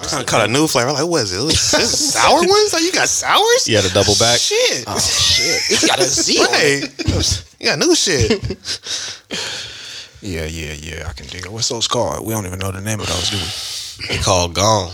[0.00, 0.92] I kind of caught a new flavor.
[0.92, 1.44] Like, what is it?
[1.46, 2.72] This is sour ones?
[2.72, 3.66] Like, you got sours?
[3.68, 4.38] You had a double back.
[4.38, 4.84] Shit.
[4.86, 5.82] Oh shit!
[5.82, 6.38] You got a Z.
[6.38, 6.82] on it.
[7.04, 7.44] Right.
[7.60, 8.40] You got new shit.
[10.20, 11.06] Yeah, yeah, yeah.
[11.08, 11.52] I can dig it.
[11.52, 12.26] What's those called?
[12.26, 14.16] We don't even know the name of those, do we?
[14.16, 14.90] They called gone.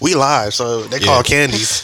[0.00, 1.82] We live, so they call candies.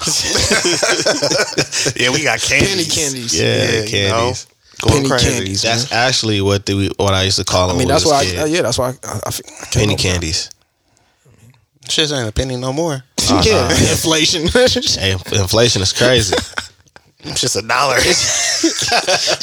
[1.97, 2.69] yeah, we got candies.
[2.71, 3.39] Penny candies.
[3.41, 4.33] Yeah, Yeah, you know.
[4.83, 5.09] Candies.
[5.09, 5.39] Going Penny crazy.
[5.39, 5.63] candies.
[5.63, 6.09] That's man.
[6.09, 7.77] actually what the, what I used to call them.
[7.77, 8.25] I mean, that's why.
[8.37, 8.95] I, uh, yeah, that's why.
[9.05, 10.51] I, I, I came penny candies.
[11.89, 13.03] Shit ain't a penny no more.
[13.17, 13.47] that.
[13.47, 14.49] Yeah, inflation.
[15.01, 16.37] Hey, inflation is crazy.
[17.21, 17.97] It's just a dollar.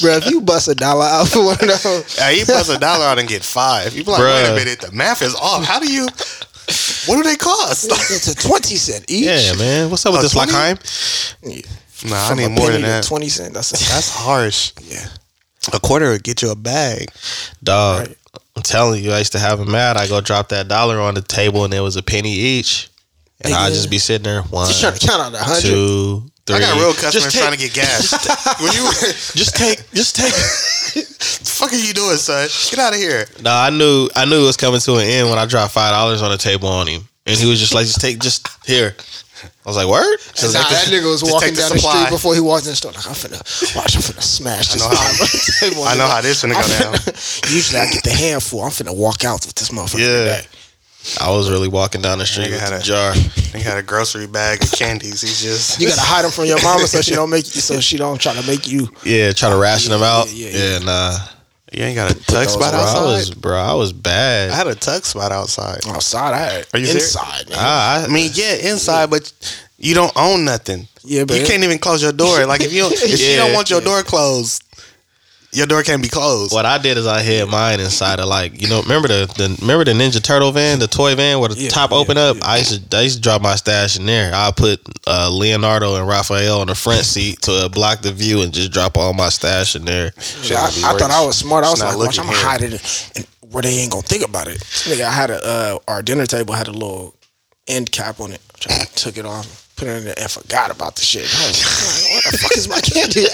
[0.01, 2.77] Bro, if you bust a dollar out for one of those, hey, you bust a
[2.77, 3.93] dollar out and get five.
[3.95, 5.65] You be like, wait a minute, the math is off.
[5.65, 6.07] How do you?
[7.05, 7.87] What do they cost?
[7.89, 9.25] it's a twenty cent each.
[9.25, 9.89] yeah, man.
[9.89, 10.51] What's up with this 20?
[10.51, 12.09] Lackheim?
[12.09, 13.03] nah, I need a more penny than that.
[13.03, 13.53] Twenty cent.
[13.53, 14.73] That's a, That's harsh.
[14.83, 15.07] yeah.
[15.73, 17.11] A quarter would get you a bag.
[17.63, 18.07] Dog.
[18.07, 18.17] Right.
[18.55, 19.95] I'm telling you, I used to have them mad.
[19.97, 22.89] I go drop that dollar on the table and it was a penny each.
[23.41, 25.61] And I'd just be sitting there, one, Just trying to count out a hundred.
[25.61, 26.57] two, three.
[26.57, 28.11] I got real customers take- trying to get gas.
[28.61, 28.83] when you,
[29.33, 30.33] Just take, just take.
[30.93, 31.01] the
[31.45, 32.49] fuck are you doing, son?
[32.69, 33.25] Get out of here.
[33.41, 35.93] No, I knew, I knew it was coming to an end when I dropped five
[35.93, 38.95] dollars on the table on him, and he was just like, "Just take, just here."
[39.43, 42.33] I was like, "Word." Nah, that nigga was walking take the down the street before
[42.35, 42.91] he walked in the store.
[42.91, 43.39] Like, I'm finna
[43.75, 43.95] watch.
[43.95, 44.81] I'm finna smash this.
[44.81, 45.83] know how- five on the table.
[45.83, 47.53] I know how this finna go down.
[47.53, 48.63] Usually, I get the handful.
[48.63, 49.99] I'm finna walk out with this motherfucker.
[49.99, 50.35] Yeah.
[50.41, 50.47] today.
[51.21, 53.13] I was really walking down the street with had a- jar.
[53.49, 55.21] He had a grocery bag of candies.
[55.21, 57.61] He's just You gotta hide them from your mama so she don't make you.
[57.61, 58.87] So she don't try to make you.
[59.03, 60.31] Yeah, try to ration them out.
[60.31, 61.17] yeah, Yeah, yeah, nah.
[61.71, 63.03] You ain't got a tuck those spot Bro, I outside.
[63.03, 64.49] was, bro, I was bad.
[64.51, 65.85] I had a tuck spot outside.
[65.87, 67.15] Outside, I had Are you serious?
[67.15, 67.49] inside.
[67.49, 67.57] Man.
[67.59, 69.31] Ah, I, I mean, yeah, inside, but
[69.77, 70.87] you don't own nothing.
[71.03, 72.45] Yeah, but you can't even close your door.
[72.45, 73.37] Like if you don't, if you Yeah.
[73.37, 74.63] don't want your door closed,
[75.51, 76.53] your door can't be closed.
[76.53, 79.57] what I did is I hid mine inside of like you know remember the, the
[79.61, 82.37] remember the Ninja Turtle van the toy van where the Yeah, top yeah, open up
[82.37, 82.45] yeah.
[82.45, 85.95] I used to I used to drop my stash in there I put uh, Leonardo
[85.95, 89.13] and Raphael on the front seat to uh, block the view and just drop all
[89.13, 91.63] my stash in there I, I thought I was smart.
[91.65, 94.23] I was It's like, watch, I'm gonna hide it in, where they ain't gonna think
[94.23, 94.59] about it.
[94.59, 97.15] Nigga, I had a uh, our dinner table had a little
[97.67, 98.41] end cap on it.
[98.59, 101.23] So I took it off, put it in there, and forgot about the shit.
[101.23, 103.25] I was like, what the fuck is my candy?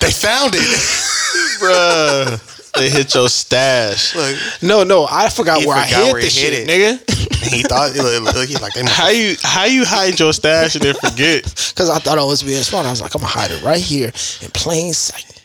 [0.00, 0.60] They found it.
[1.60, 6.12] bruh they hit your stash Look, no, no, I forgot He where I forgot hid
[6.12, 7.32] where the shit, hid nigga.
[7.50, 10.84] he thought look, look, he's like they how you how you hide your stash and
[10.84, 11.42] then forget
[11.74, 12.86] Because I thought I was being smart.
[12.86, 14.06] I was like, I'm gonna hide it right here
[14.40, 15.42] in plain sight.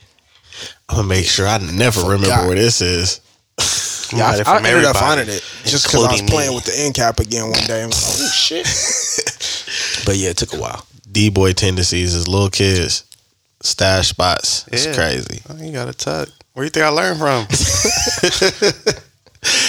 [0.89, 3.21] I'm gonna make sure I never remember where this is
[4.15, 6.27] Yeah, I, it I from ended up everybody, finding it just because I was including
[6.27, 6.55] playing me.
[6.55, 7.83] with the end cap again one day.
[7.83, 10.05] I was like, oh shit.
[10.05, 10.85] but yeah, it took a while.
[11.11, 13.03] D boy tendencies as little kids
[13.65, 14.93] stash spots it's Yeah.
[14.95, 16.29] crazy Oh, you got a tuck.
[16.53, 17.45] Where you think I learned from?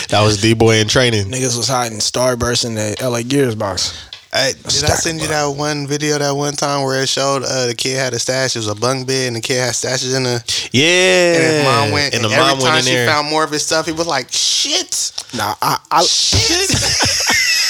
[0.09, 4.09] that was D boy in training Niggas was hiding Starburst in the LA Gears box.
[4.33, 7.67] Hey, did I send you that one video that one time where it showed uh,
[7.69, 8.55] the kid had a stash?
[8.55, 10.43] It was a bunk bed and the kid had stashes in the.
[10.73, 12.15] yeah And his mom went.
[12.15, 13.87] and And, the every mom time went in she there found more of his stuff,
[13.87, 16.07] he was like, "Shit, Nah, I I.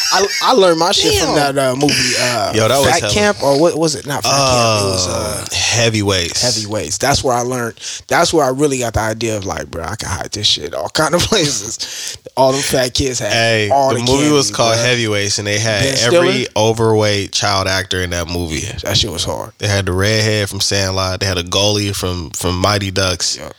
[0.09, 1.93] I, I learned my shit from that uh, movie.
[2.19, 4.07] Uh, Yo, that was Fat hella- Camp or what was it?
[4.07, 4.81] Not Fat Camp.
[4.81, 6.43] It was uh, Uh, heavyweights.
[6.43, 6.99] Heavyweights.
[6.99, 7.75] That's where I learned.
[8.07, 10.75] That's where I really got the idea of like, bro, I can hide this shit
[10.75, 12.17] all kind of places.
[12.37, 13.33] All them fat kids had.
[13.33, 14.85] Hey, all the, movie was called bruh.
[14.87, 18.61] Heavyweights, and they had every overweight child actor in that movie.
[18.85, 19.55] That shit was hard.
[19.59, 21.19] They had the redhead from Sandlot.
[21.19, 23.37] They had a goalie from from Mighty Ducks.
[23.37, 23.51] Yeah.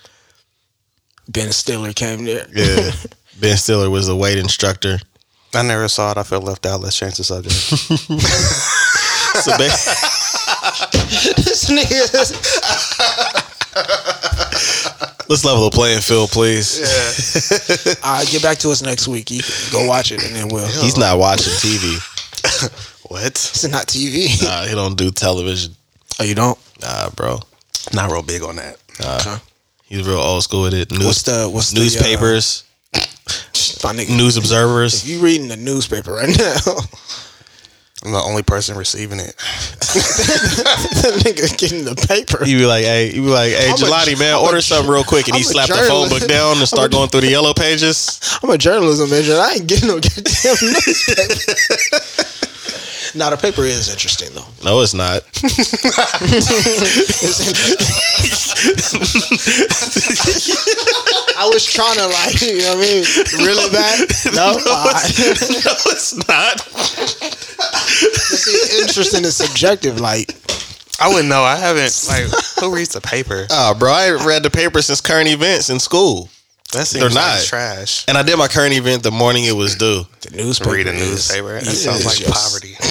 [1.28, 2.47] Ben Stiller came there.
[2.56, 2.91] Yeah,
[3.40, 5.00] Ben Stiller was the weight instructor.
[5.53, 6.18] I never saw it.
[6.18, 6.81] I felt left out.
[6.81, 7.56] Let's change the subject.
[9.38, 9.70] So ba-
[11.46, 12.09] this nigga.
[15.30, 16.80] let's level the playing field, please.
[18.03, 19.30] All right, get back to us next week.
[19.30, 20.66] You can go watch it, and then we'll.
[20.66, 22.00] He's not watching TV.
[23.09, 23.25] what?
[23.28, 24.42] It's not TV.
[24.44, 25.75] Nah, he don't do television.
[26.19, 26.58] Oh, you don't?
[26.81, 27.40] Nah, bro.
[27.94, 28.78] Not real big on that.
[29.00, 29.36] Okay.
[29.86, 30.92] He's real old school with it.
[30.92, 32.64] News, What's the what's the, uh, newspapers,
[33.84, 35.04] my nigga, news observers.
[35.04, 36.56] If you reading the newspaper right now,
[38.06, 39.36] I'm the only person receiving it.
[39.38, 42.46] that nigga getting the paper.
[42.46, 44.62] You be like, hey, you be like, hey, I'm a- Jelani, man, I'm a- order
[44.62, 46.96] something real quick, and he I'm a slapped the phone book down and start a-
[46.96, 48.19] going through the yellow pages.
[48.44, 49.34] I'm a journalism major.
[49.34, 51.54] I ain't getting no goddamn newspaper.
[53.15, 54.45] now the paper is interesting though.
[54.63, 55.21] No, it's not.
[55.44, 55.83] It's
[57.38, 57.77] interesting.
[61.38, 64.07] I was trying to like, you know what I mean, really bad.
[64.33, 65.18] No, Alright.
[65.18, 66.59] no, it's not.
[68.38, 70.00] see, interesting is subjective.
[70.00, 70.33] Like,
[71.00, 71.44] I wouldn't know.
[71.44, 72.25] I haven't like
[72.60, 73.48] who reads the paper.
[73.50, 76.30] Oh, bro, I read the paper since current events in school.
[76.74, 77.44] That seems They're like not.
[77.46, 78.04] trash.
[78.10, 80.04] And I did my current event the morning it was due.
[80.22, 80.72] The newspaper.
[80.72, 81.54] Read a is- newspaper.
[81.54, 82.75] That yeah, sounds like just- poverty.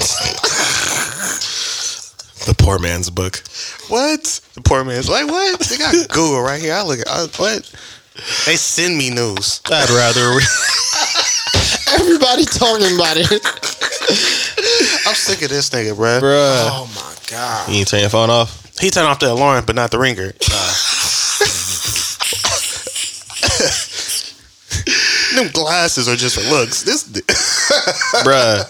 [2.47, 3.43] The poor man's book.
[3.89, 4.23] What?
[4.53, 5.59] The poor man's like, what?
[5.59, 6.73] They got Google right here.
[6.75, 7.69] I look at I, what?
[8.45, 9.59] They send me news.
[9.65, 10.39] I'd rather.
[11.99, 13.27] Everybody talking about it.
[15.07, 16.21] I'm sick of this nigga, bruh.
[16.21, 16.69] Bruh.
[16.71, 17.67] Oh my god.
[17.69, 18.65] You ain't turn your phone off?
[18.79, 20.31] He turned off the alarm, but not the ringer.
[25.37, 26.81] Them glasses are just for looks.
[26.81, 27.03] This
[28.23, 28.65] Bruh.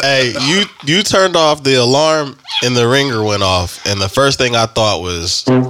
[0.00, 3.84] hey, you you turned off the alarm and the ringer went off.
[3.86, 5.60] And the first thing I thought was, like,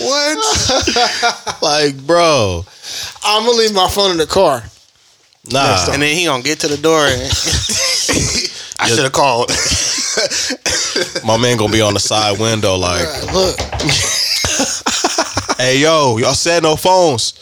[0.00, 1.58] what?
[1.60, 2.64] like, bro,
[3.22, 4.62] I'm gonna leave my phone in the car.
[5.52, 5.92] nah.
[5.92, 7.20] And then he gonna get to the door and
[8.80, 9.50] I should have called.
[11.22, 13.58] My man gonna be on the side window like, Look,
[15.58, 17.34] hey, yo, y'all said no phones.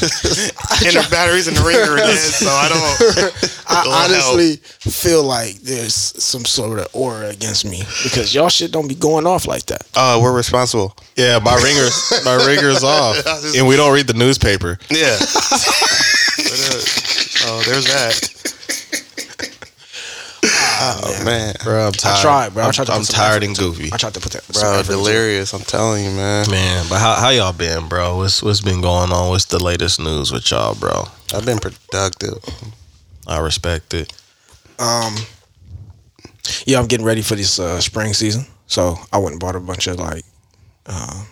[0.00, 3.60] and the batteries in the ringer dead, so I don't.
[3.68, 8.72] I Don't honestly feel like there's some sort of aura against me because y'all shit
[8.72, 9.86] don't be going off like that.
[9.94, 10.96] Uh, we're responsible.
[11.16, 13.16] Yeah, my ringer's my ringer's off,
[13.56, 14.78] and we don't read the newspaper.
[14.90, 15.18] Yeah.
[16.42, 16.80] Uh,
[17.46, 18.59] oh, there's that.
[20.82, 22.22] Oh man, Bro, I'm tired.
[22.22, 22.64] tried, bro.
[22.64, 23.90] I I'm, tried to I'm tired and goofy.
[23.92, 25.52] I tried to put that, bro, delirious.
[25.52, 26.50] I'm telling you, man.
[26.50, 28.16] Man, but how how y'all been, bro?
[28.16, 29.28] What's what's been going on?
[29.28, 31.04] What's the latest news with y'all, bro?
[31.34, 32.38] I've been productive.
[33.26, 34.12] I respect it.
[34.78, 35.14] Um,
[36.64, 39.60] yeah, I'm getting ready for this uh, spring season, so I went and bought a
[39.60, 40.24] bunch of like
[40.86, 41.24] uh,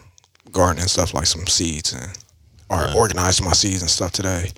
[0.52, 2.10] gardening stuff, like some seeds, and
[2.68, 4.50] or organized my seeds and stuff today.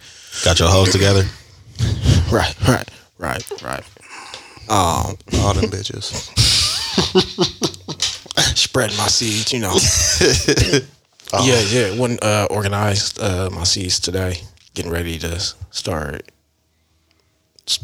[0.44, 1.24] Got your hoes together?
[2.30, 2.88] Right, right,
[3.18, 3.84] right, right.
[4.70, 6.30] Um, All them bitches.
[8.56, 9.76] Spread my seeds, you know.
[11.44, 11.96] Yeah, yeah.
[11.96, 14.38] When uh, organized uh, my seeds today,
[14.74, 15.38] getting ready to
[15.70, 16.28] start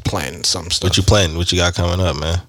[0.04, 0.88] planting some stuff.
[0.90, 1.36] What you planning?
[1.36, 2.40] What you got coming up, man?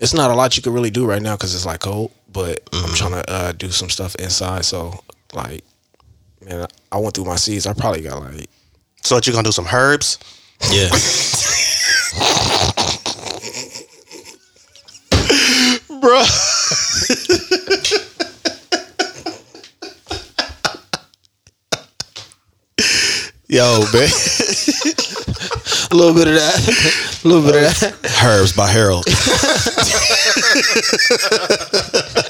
[0.00, 2.60] it's not a lot you can really do right now because it's like cold, but
[2.74, 2.94] I'm Mm-hmm.
[2.94, 4.66] trying to uh, do some stuff inside.
[4.66, 5.02] So
[5.32, 5.64] like,
[6.44, 7.66] man, I went through my seeds.
[7.66, 8.50] I probably got like
[9.02, 9.52] So what you gonna do?
[9.52, 10.18] Some herbs?
[10.70, 10.90] Yeah.
[16.04, 16.20] Bro.
[23.48, 24.10] Yo, man.
[25.90, 27.94] a little bit of that, a little bit of that.
[28.22, 29.06] Herbs by Harold.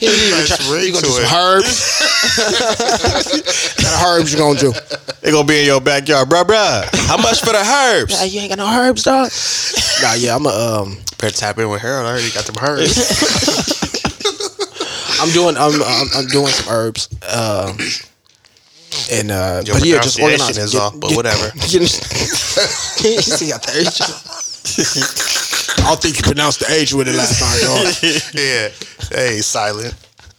[0.00, 1.32] You gonna Nice try- you gonna do some it.
[1.32, 1.70] herbs?
[3.36, 4.72] what kind of herbs you gonna do?
[5.20, 6.88] They gonna be in your backyard, bruh, bruh.
[7.06, 8.18] How much for the herbs?
[8.18, 9.30] Hey, you ain't got no herbs, dog.
[10.02, 12.06] nah, yeah, I'm a um, Better tap in with Harold.
[12.06, 12.96] I already got them herbs.
[15.20, 17.08] I'm doing I'm I'm, I'm doing some herbs.
[17.28, 17.76] Um,
[19.12, 20.56] and uh, Your but yeah, just organize.
[20.56, 21.50] is off, but whatever.
[21.68, 24.00] Get, you see, got the H.
[25.90, 27.82] I don't think you pronounced the H with it last time, dog.
[28.32, 28.68] yeah.
[29.10, 29.92] Hey, silent.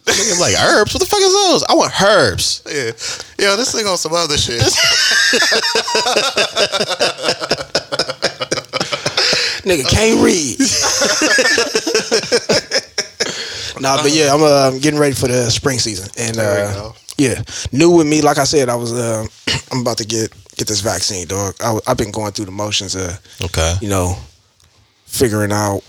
[0.06, 0.94] Niggas like herbs.
[0.94, 1.62] What the fuck is those?
[1.64, 2.62] I want herbs.
[2.66, 2.92] Yeah.
[3.38, 4.62] Yo, this thing on some other shit.
[9.68, 10.58] Nigga can't read.
[13.82, 17.42] nah, but yeah, I'm uh, getting ready for the spring season, and uh, yeah,
[17.72, 18.22] new with me.
[18.22, 19.26] Like I said, I was uh,
[19.70, 21.56] I'm about to get get this vaccine, dog.
[21.60, 23.74] I, have been going through the motions of Okay.
[23.82, 24.16] you know
[25.12, 25.82] figuring out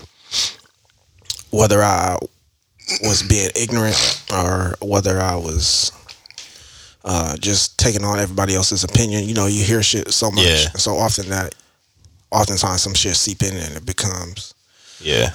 [1.50, 2.18] whether I
[3.02, 5.90] was being ignorant or whether I was
[7.04, 9.24] uh, just taking on everybody else's opinion.
[9.24, 10.68] You know, you hear shit so much, Yeah.
[10.76, 11.54] so often that
[12.30, 14.52] oftentimes some shit seep in and it becomes
[15.00, 15.32] Yeah.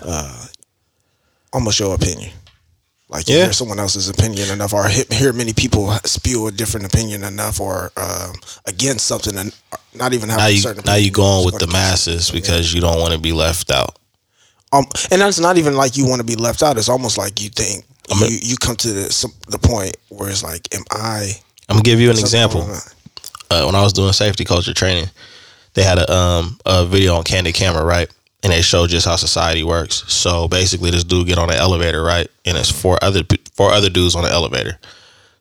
[1.52, 2.32] almost your opinion.
[3.10, 3.46] Like you Yeah.
[3.46, 7.92] hear someone else's opinion enough, or hear many people spew a different opinion enough, or
[7.98, 8.36] um,
[8.68, 9.52] against something, and
[9.96, 10.84] not even having now a you certain.
[10.86, 13.98] now you going with the masses because you don't want to be left out.
[14.72, 16.78] Um, and that's not even like you want to be left out.
[16.78, 19.98] It's almost like you think I'm a- you, you come to the, some, the point
[20.10, 21.32] where it's like, am I?
[21.68, 22.62] I'm gonna give you an example.
[23.50, 25.10] uh, when I was doing safety culture training,
[25.74, 28.08] they had a um a video on candid camera, right?
[28.42, 30.06] And they show just how society works.
[30.12, 32.28] So basically, this dude get on the elevator, right?
[32.46, 33.22] And it's four other
[33.54, 34.80] four other dudes on the elevator.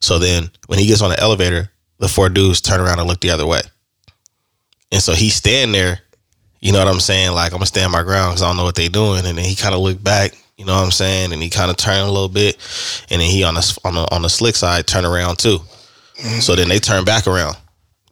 [0.01, 3.21] So then when he gets on the elevator, the four dudes turn around and look
[3.21, 3.61] the other way.
[4.91, 6.01] And so he's standing there,
[6.61, 7.33] you know what I'm saying?
[7.33, 9.25] Like I'm gonna stand my ground because I don't know what they doing.
[9.27, 11.33] And then he kind of looked back, you know what I'm saying?
[11.33, 12.57] And he kind of turned a little bit,
[13.11, 15.59] and then he on the on the on the slick side turn around too.
[16.41, 17.57] So then they turn back around.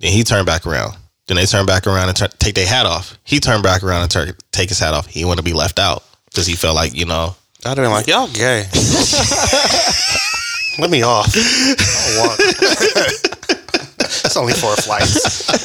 [0.00, 0.97] Then he turned back around.
[1.26, 3.18] Then they turn back around and turn, take their hat off.
[3.25, 5.06] He turned back around and turn, take his hat off.
[5.06, 7.76] He didn't want to be left out because he felt like you know I'd have
[7.78, 8.64] been like, y'all gay.
[10.78, 11.35] Let me off.
[11.35, 12.38] I'll walk.
[14.25, 15.47] it's only four flights.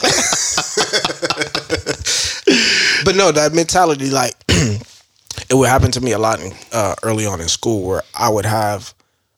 [3.03, 7.25] But no, that mentality, like, it would happen to me a lot in, uh, early
[7.25, 8.93] on in school where I would have,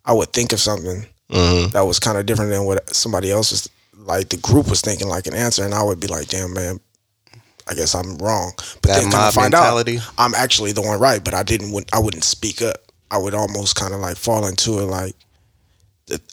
[0.06, 3.70] I would think of something that was kind of different than what somebody else was,
[4.06, 5.64] like, the group was thinking, like, an answer.
[5.66, 6.80] And I would be like, damn, man,
[7.68, 8.52] I guess I'm wrong.
[8.82, 9.98] But That then to mob find mentality.
[9.98, 12.78] out, I'm actually the one right, but I didn't, wouldn't- I wouldn't speak up.
[13.12, 15.16] I would almost kind of like fall into it, like,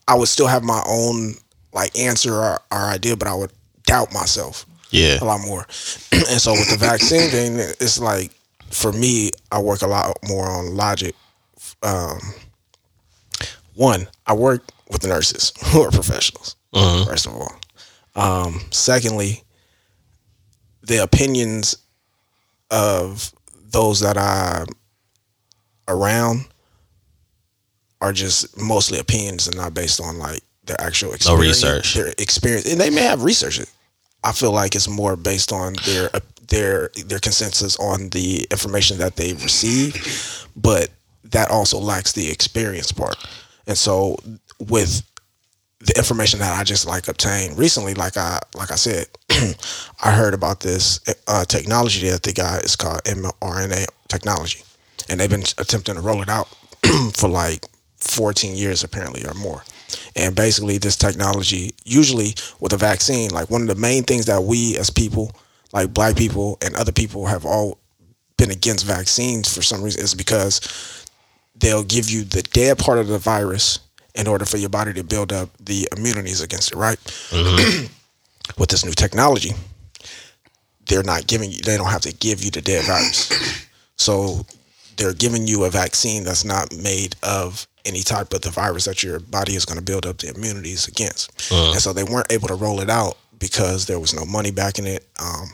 [0.08, 1.34] I would still have my own,
[1.72, 3.52] like, answer or, or idea, but I would
[3.86, 5.18] doubt myself Yeah.
[5.22, 5.66] a lot more.
[6.12, 8.32] and so with the vaccine thing, it's like
[8.70, 11.14] for me, I work a lot more on logic.
[11.82, 12.18] Um,
[13.74, 16.56] one, I work with the nurses who are professionals.
[16.72, 17.59] First of all,
[18.14, 19.42] um, secondly,
[20.82, 21.76] the opinions
[22.70, 23.32] of
[23.70, 24.66] those that I'm
[25.88, 26.46] around
[28.00, 31.62] are just mostly opinions and not based on like their actual experience.
[31.62, 31.94] No research.
[31.94, 33.70] Their experience, and they may have research it.
[34.22, 36.10] I feel like it's more based on their
[36.48, 40.88] their their consensus on the information that they receive, but
[41.24, 43.16] that also lacks the experience part.
[43.66, 44.18] And so
[44.58, 45.02] with
[45.80, 49.06] the information that I just like obtained recently, like I like I said,
[50.02, 52.62] I heard about this uh, technology that they got.
[52.62, 54.62] It's called mRNA technology,
[55.08, 56.48] and they've been attempting to roll it out
[57.14, 57.64] for like
[57.96, 59.62] 14 years apparently or more.
[60.14, 64.42] And basically, this technology, usually with a vaccine, like one of the main things that
[64.42, 65.32] we as people,
[65.72, 67.78] like black people and other people, have all
[68.36, 71.06] been against vaccines for some reason is because
[71.56, 73.80] they'll give you the dead part of the virus
[74.14, 76.98] in order for your body to build up the immunities against it, right?
[78.58, 79.52] With this new technology,
[80.86, 83.30] they're not giving you, they don't have to give you the dead virus.
[83.96, 84.46] So
[84.96, 89.02] they're giving you a vaccine that's not made of any type of the virus that
[89.02, 91.30] your body is going to build up the immunities against.
[91.72, 94.86] And so they weren't able to roll it out because there was no money backing
[94.86, 95.06] it.
[95.18, 95.50] Um,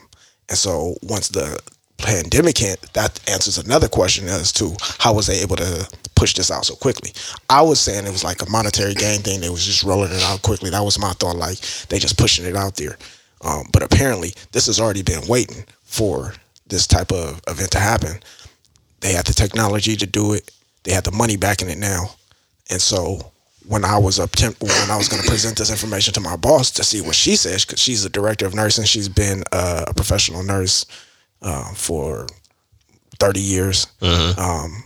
[0.48, 1.58] and so once the
[1.99, 6.50] pandemic hit, that answers another question as to how was they able to push this
[6.50, 7.12] out so quickly.
[7.49, 9.41] I was saying it was like a monetary gain thing.
[9.41, 10.71] They was just rolling it out quickly.
[10.71, 11.37] That was my thought.
[11.37, 12.97] Like they just pushing it out there.
[13.43, 16.35] Um, but apparently this has already been waiting for
[16.67, 18.21] this type of event to happen.
[19.00, 20.50] They had the technology to do it.
[20.85, 22.11] They had the money backing it now.
[22.71, 23.33] And so
[23.67, 26.37] when I was up temp- when I was going to present this information to my
[26.37, 29.93] boss to see what she says, because she's the director of nursing, she's been a
[29.95, 30.87] professional nurse
[31.43, 32.26] uh, for
[33.19, 33.87] thirty years.
[34.38, 34.85] Um,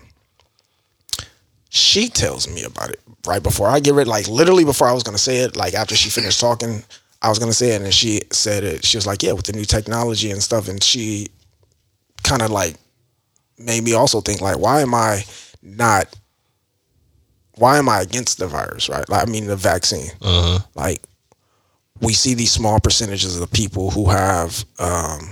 [1.68, 5.02] she tells me about it right before I get ready, like literally before I was
[5.02, 5.56] going to say it.
[5.56, 6.82] Like after she finished talking,
[7.22, 8.84] I was going to say it, and she said it.
[8.84, 11.28] She was like, "Yeah, with the new technology and stuff," and she
[12.22, 12.74] kind of like
[13.58, 15.24] made me also think like, why am I
[15.62, 16.06] not?
[17.56, 18.88] Why am I against the virus?
[18.88, 19.06] Right?
[19.08, 20.10] Like, I mean, the vaccine.
[20.74, 21.02] Like,
[22.00, 25.30] we see these small percentages of the people who have um,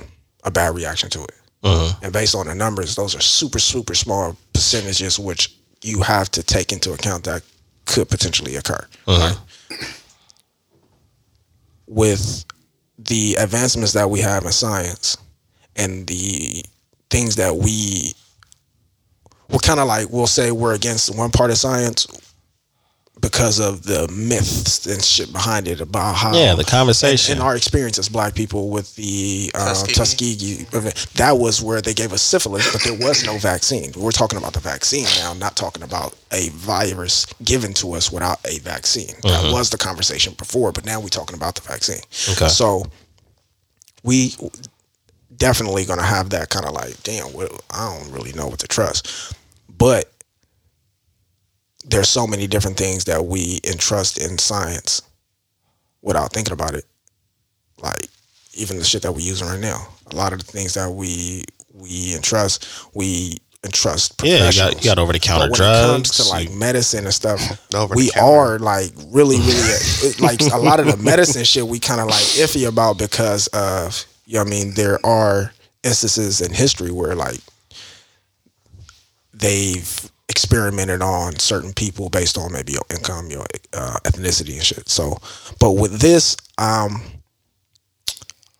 [0.48, 1.98] a bad reaction to it, uh-huh.
[2.02, 6.42] and based on the numbers, those are super, super small percentages, which you have to
[6.42, 7.42] take into account that
[7.86, 8.86] could potentially occur.
[9.06, 9.34] Uh-huh.
[9.70, 9.94] Right?
[11.86, 12.44] With
[12.98, 15.16] the advancements that we have in science
[15.76, 16.64] and the
[17.10, 18.12] things that we
[19.48, 22.06] we're kind of like we'll say we're against one part of science
[23.20, 27.36] because of the myths and shit behind it about how Yeah, the conversation.
[27.36, 29.94] in our experience as black people with the uh, Tuskegee.
[29.94, 33.92] Tuskegee event, that was where they gave us syphilis, but there was no vaccine.
[33.96, 38.38] We're talking about the vaccine now, not talking about a virus given to us without
[38.46, 39.14] a vaccine.
[39.22, 42.02] That was the conversation before, but now we're talking about the vaccine.
[42.30, 42.48] Okay.
[42.48, 42.84] So
[44.04, 44.34] we
[45.36, 48.68] definitely gonna have that kind of like, damn, well, I don't really know what to
[48.68, 49.34] trust,
[49.76, 50.12] but
[51.88, 55.02] there's so many different things that we entrust in science
[56.02, 56.84] without thinking about it.
[57.82, 58.08] Like
[58.54, 59.88] even the shit that we're using right now.
[60.12, 64.90] A lot of the things that we we entrust, we entrust Yeah, you got, you
[64.90, 67.40] got over the counter But when it comes to like medicine and stuff,
[67.96, 69.48] we are like really, really
[70.02, 73.46] it- like a lot of the medicine shit we kind of like iffy about because
[73.48, 74.74] of you know what I mean.
[74.74, 75.52] There are
[75.84, 77.40] instances in history where like
[79.32, 84.88] they've experimented on certain people based on maybe your income, your uh, ethnicity and shit.
[84.88, 85.16] So,
[85.58, 87.02] but with this, um,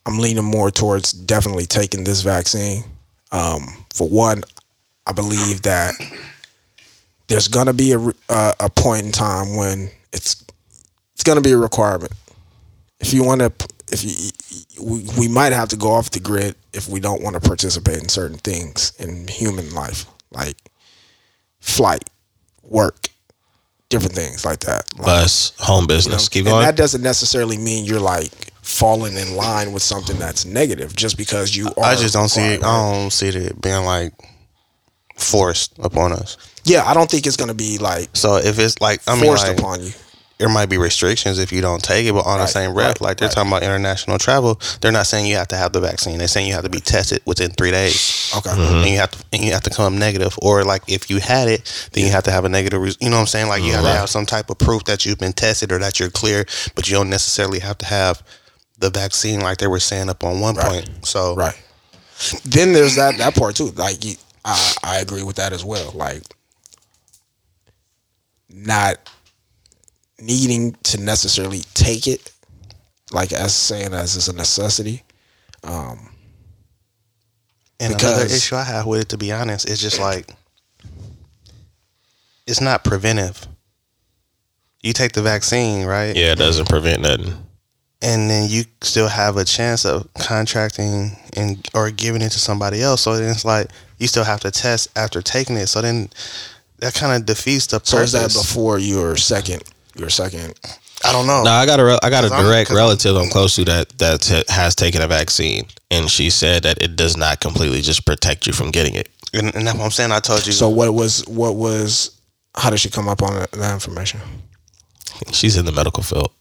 [0.07, 2.85] I'm leaning more towards definitely taking this vaccine.
[3.31, 4.43] Um, for one,
[5.07, 5.95] I believe that
[7.29, 10.45] there's gonna be a uh, a point in time when it's
[11.15, 12.13] it's gonna be a requirement.
[13.01, 13.53] If you want to,
[13.93, 14.31] if you,
[14.83, 18.03] we, we might have to go off the grid if we don't want to participate
[18.03, 20.57] in certain things in human life, like
[21.69, 22.05] flight,
[22.63, 23.09] work,
[23.89, 24.85] different things like that.
[24.97, 26.29] Like, Bus, home you know, business.
[26.29, 26.65] Keep and going.
[26.65, 28.33] that doesn't necessarily mean you're like
[28.63, 31.85] falling in line with something that's negative just because you are.
[31.85, 32.63] I just don't see it.
[32.63, 34.13] I don't see it being like
[35.17, 36.37] forced upon us.
[36.65, 39.49] Yeah, I don't think it's gonna be like So if it's like, I mean, forced
[39.49, 39.93] like, upon you.
[40.39, 43.01] There might be restrictions if you don't take it, but on the same rep, right,
[43.01, 43.35] like they're right.
[43.35, 46.17] talking about international travel, they're not saying you have to have the vaccine.
[46.19, 48.51] They're saying you have to be tested within three days, Okay.
[48.51, 48.75] Mm-hmm.
[48.77, 51.49] and you have to and you have to come negative, or like if you had
[51.49, 52.81] it, then you have to have a negative.
[52.81, 53.49] Res- you know what I'm saying?
[53.49, 55.99] Like you have to have some type of proof that you've been tested or that
[55.99, 56.45] you're clear,
[56.77, 58.23] but you don't necessarily have to have
[58.79, 60.85] the vaccine like they were saying up on one Right.
[60.85, 61.05] point.
[61.07, 61.61] So Right.
[62.45, 63.71] Then there's that that part too.
[63.73, 63.97] Like
[64.45, 65.91] I I agree with that as well.
[65.95, 66.23] Like
[68.49, 68.97] not
[70.21, 72.33] needing to necessarily take it,
[73.13, 75.03] like as saying as is a necessity.
[75.65, 76.11] Um,
[77.81, 80.29] And another Because- issue I have with it, to be honest, is just like
[82.47, 83.47] it's not preventive.
[84.83, 86.15] You take the vaccine, right?
[86.17, 87.45] yeah, it doesn't prevent nothing.
[88.01, 92.81] and then you still have a chance of contracting and or giving it to somebody
[92.81, 93.03] else.
[93.03, 95.67] So then it's like you still have to test after taking it.
[95.67, 96.09] So then
[96.79, 97.91] that kind of defeats the purpose.
[97.91, 98.15] So purpose.
[98.15, 99.63] is that before your second
[99.99, 100.55] your second
[101.05, 101.45] I don't know.
[101.45, 103.97] No, I got a re- I got a 'Cause I'm- relative I'm close to that
[103.99, 108.05] that t- has taken a vaccine, and she said that it does not completely just
[108.05, 109.09] protect you from getting it.
[109.33, 110.11] and, and that's what I'm saying.
[110.11, 110.53] I told you.
[110.53, 112.11] So what was what was
[112.57, 114.19] how did she come up on that, that information?
[115.33, 116.33] She's in the medical field.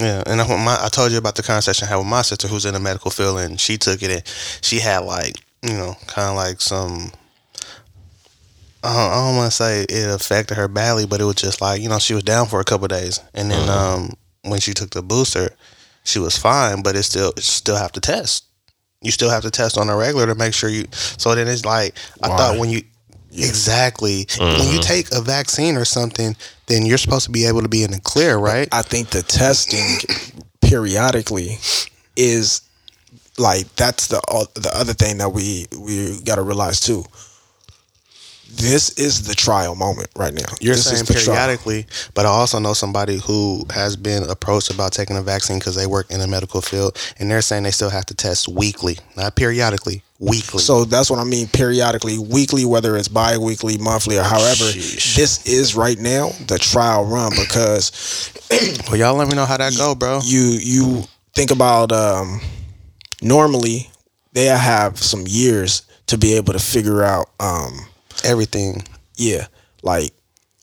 [0.00, 2.22] Yeah, and that's what my I told you about the conversation I had with my
[2.22, 4.22] sister who's in the medical field, and she took it and
[4.62, 7.12] she had like you know kind of like some.
[8.82, 11.36] Uh-huh, I don't, I don't want to say it affected her badly, but it was
[11.36, 13.96] just like you know she was down for a couple of days, and then uh-huh.
[13.96, 14.10] um
[14.42, 15.50] when she took the booster,
[16.04, 18.44] she was fine, but it still it still have to test.
[19.02, 20.86] You still have to test on a regular to make sure you.
[20.92, 22.36] So then it's like I Why?
[22.36, 22.82] thought when you
[23.32, 24.82] exactly when you uh-huh.
[24.82, 28.00] take a vaccine or something, then you're supposed to be able to be in the
[28.00, 28.68] clear, right?
[28.72, 29.98] I think the testing
[30.60, 31.58] periodically
[32.16, 32.62] is
[33.38, 37.04] like that's the uh, the other thing that we we got to realize too.
[38.50, 40.46] This is the trial moment right now.
[40.60, 41.26] You're This saying the trial.
[41.26, 45.74] periodically, but I also know somebody who has been approached about taking a vaccine because
[45.74, 48.96] they work in the medical field, and they're saying they still have to test weekly,
[49.16, 50.60] not periodically, weekly.
[50.60, 51.46] So that's what I mean.
[51.48, 54.64] Periodically, weekly, whether it's bi-weekly, monthly, or however.
[54.64, 55.14] Sheesh.
[55.14, 58.32] This is right now the trial run because
[58.88, 60.20] well, y'all let me know how that go, bro.
[60.24, 62.40] you you think about um,
[63.22, 63.90] normally
[64.32, 67.78] they have some years to be able to figure out um,
[68.24, 68.82] Everything.
[69.16, 69.46] yeah,
[69.82, 70.12] like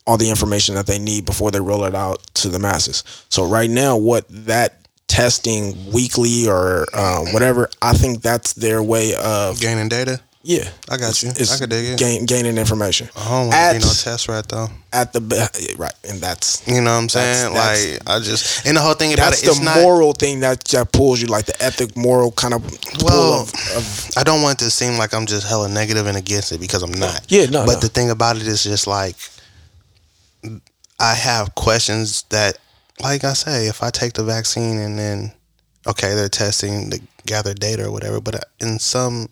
[0.06, 3.02] all the information that they need before they roll it out to the masses.
[3.28, 9.14] So right now, what that testing weekly or uh, whatever, I think that's their way
[9.14, 10.20] of Gaining data.
[10.48, 10.68] Yeah.
[10.88, 11.30] I got you.
[11.30, 11.98] It's I could dig it.
[11.98, 14.68] gain, gaining information I don't want to be no test right though.
[14.92, 17.52] at the be- right, and that's You know what I'm saying?
[17.52, 19.82] That's- like I just and the whole thing about that's it, it's the not.
[19.82, 22.62] moral thing that, that pulls you, like the ethic, moral kind of
[23.02, 26.16] Well, of, of I don't want it to seem like I'm just hella negative and
[26.16, 27.20] against it because I'm not.
[27.28, 27.80] Yeah, no, But no.
[27.80, 29.16] the thing about it is just like
[30.98, 32.58] I have questions that,
[33.02, 35.32] like I say, if I take the vaccine and then,
[35.86, 39.28] okay, they're testing to gather data or whatever, but in some,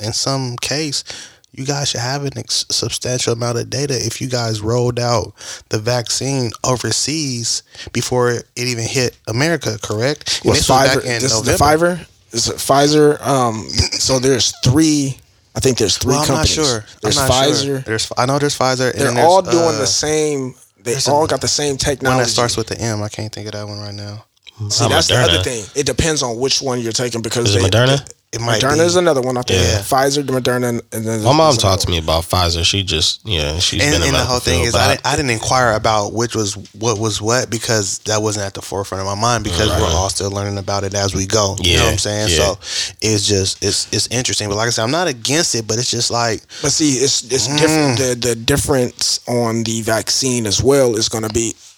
[0.00, 1.04] in some case,
[1.52, 5.34] you guys should have an ex- substantial amount of data if you guys rolled out
[5.68, 10.40] the vaccine overseas before it even hit America, correct?
[10.44, 12.06] And was this was back in This is the November.
[12.32, 13.20] Is it Pfizer?
[13.26, 15.16] Um, so there's three.
[15.54, 16.56] I think there's three Well, I'm companies.
[16.56, 16.84] not sure.
[17.02, 17.64] There's I'm not Pfizer.
[17.66, 17.78] Sure.
[17.80, 18.90] There's I know there's Pfizer.
[18.90, 20.54] and They're there's, all doing uh, the same.
[20.78, 22.16] They there's a- all got the same technology.
[22.16, 23.02] one that starts with the M.
[23.02, 24.24] I can't think of that one right now.
[24.70, 25.64] See, Uh, that's the other thing.
[25.74, 28.10] It depends on which one you're taking because Is it they, Moderna?
[28.34, 28.80] It might Moderna be.
[28.80, 29.36] is another one.
[29.36, 29.80] I think Yeah.
[29.82, 32.64] Pfizer, Moderna, and then My mom talked to me about Pfizer.
[32.64, 34.88] She just yeah, she's and, been in and the medical whole thing is, I I-
[34.94, 38.62] didn't, I didn't inquire about which was what was what because that wasn't at the
[38.62, 41.56] forefront of my mind because we're all still learning about it as we go.
[41.60, 42.28] you know what I'm saying?
[42.30, 42.36] yeah.
[42.54, 42.58] So
[43.02, 44.48] it's just it's it's interesting.
[44.48, 47.24] But like I said, I'm not against it, but it's just like But see, it's
[47.30, 47.58] it's Mm.
[47.58, 47.98] different.
[47.98, 51.54] The the difference on the vaccine as well is going to be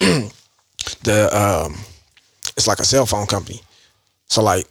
[1.02, 1.74] the um,
[2.56, 3.60] it's like a cell phone company.
[4.28, 4.66] So like,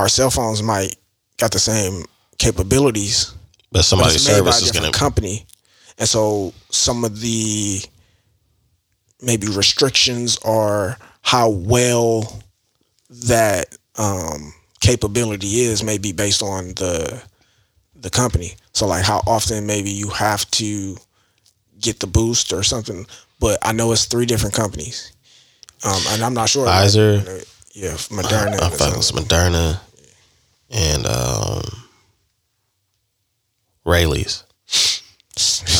[0.00, 0.96] our cell phones might
[1.36, 2.04] got the same
[2.38, 3.34] capabilities,
[3.70, 5.46] but but somebody's it's made by a service is gonna company,
[5.98, 7.80] and so some of the
[9.22, 12.42] maybe restrictions are how well
[13.10, 17.22] that um, capability is, may be based on the
[17.94, 18.54] the company.
[18.72, 20.96] So like how often maybe you have to
[21.78, 23.06] get the boost or something.
[23.38, 25.12] But I know it's three different companies,
[25.84, 26.66] um, and I'm not sure.
[26.66, 27.44] Pfizer.
[27.74, 28.60] yeah, Moderna.
[28.62, 29.80] I it's Moderna
[30.70, 31.62] and um
[33.84, 34.44] Rayleigh's.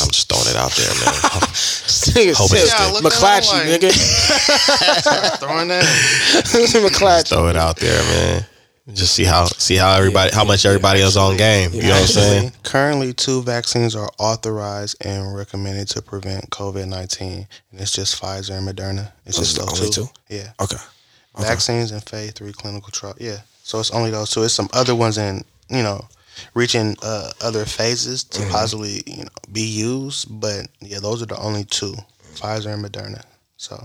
[0.03, 1.15] I'm just throwing it out there, man.
[2.17, 5.37] Nigga Hope said it's Yeah, look McClatchy, like- nigga.
[5.39, 5.85] Throwing that.
[5.85, 7.29] McClatchy.
[7.29, 8.45] Throw it out there, man.
[8.95, 11.73] Just see how see how everybody how much everybody else on game.
[11.75, 12.53] You know what I'm saying?
[12.65, 18.57] Currently, two vaccines are authorized and recommended to prevent COVID nineteen, and it's just Pfizer
[18.57, 19.13] and Moderna.
[19.27, 20.05] It's Those just those only two.
[20.05, 20.09] two?
[20.35, 20.77] Yeah, Okay.
[21.39, 23.15] vaccines and phase three clinical trial.
[23.21, 23.37] Yeah,
[23.71, 24.43] so it's only those two.
[24.43, 25.99] It's some other ones in you know
[26.55, 28.51] reaching uh, other phases to Mm-hmm.
[28.51, 31.95] possibly you know be used, but yeah, those are the only two,
[32.35, 33.23] Pfizer and Moderna.
[33.57, 33.77] So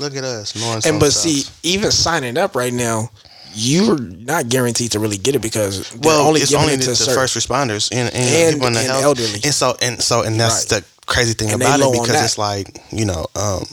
[0.00, 0.54] look at us,
[0.86, 1.22] And but stuff.
[1.32, 1.44] see,
[1.74, 3.10] even signing up right now,
[3.54, 6.96] you're not guaranteed to really get it because well, only it's only it to the
[6.96, 7.14] certain.
[7.14, 9.04] first responders and, and, And- people in the and health.
[9.04, 9.40] elderly.
[9.44, 10.82] And so and so and that's Right.
[10.82, 13.64] the crazy thing And about it because it's like you know, um,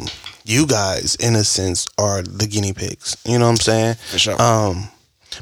[0.49, 3.15] you guys in a sense are the guinea pigs.
[3.25, 3.95] You know what I'm saying?
[3.95, 4.41] For sure.
[4.41, 4.89] Um,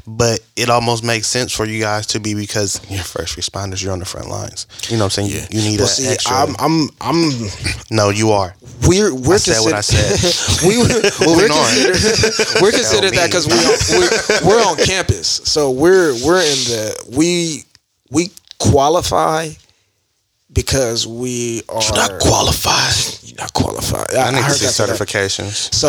[0.06, 3.82] but it almost makes sense for you guys to be because you're first responders.
[3.82, 4.66] You're on the front lines.
[4.88, 5.30] You know what I'm saying?
[5.30, 6.36] You, you need Well, that see, extra.
[6.36, 7.30] I'm, I'm, I'm.
[7.90, 8.54] no, you are.
[8.86, 10.84] We're we're I said what I consider- we we're
[11.26, 16.42] Moving considered we're considered that because we on, we're, we're on campus, so we're we're
[16.42, 17.64] in the we
[18.10, 19.48] we qualify
[20.52, 22.94] because we are Not qualified.
[23.22, 24.14] You're not qualified.
[24.14, 25.72] I need to heard see certifications.
[25.74, 25.88] So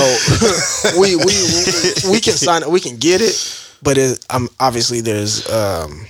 [0.99, 2.69] we, we we can sign it.
[2.69, 3.35] We can get it,
[3.81, 6.05] but it, um, obviously there's um,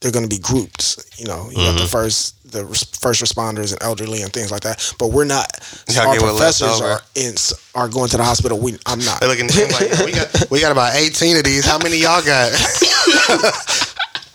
[0.00, 1.10] they're going to be groups.
[1.18, 2.64] You know, you got the first the
[3.00, 4.94] first responders and elderly and things like that.
[4.98, 5.46] But we're not.
[5.88, 7.34] Y'all our get what left professors are in
[7.74, 8.58] are going to the hospital.
[8.58, 9.20] We I'm not.
[9.20, 11.66] They're looking like we got we got about 18 of these.
[11.66, 12.52] How many y'all got?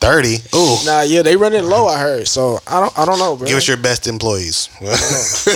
[0.09, 0.37] 30.
[0.55, 0.77] Ooh.
[0.85, 1.87] Nah, yeah, they running low.
[1.87, 2.27] I heard.
[2.27, 3.47] So I don't I don't know, bro.
[3.47, 4.69] Give us your best employees.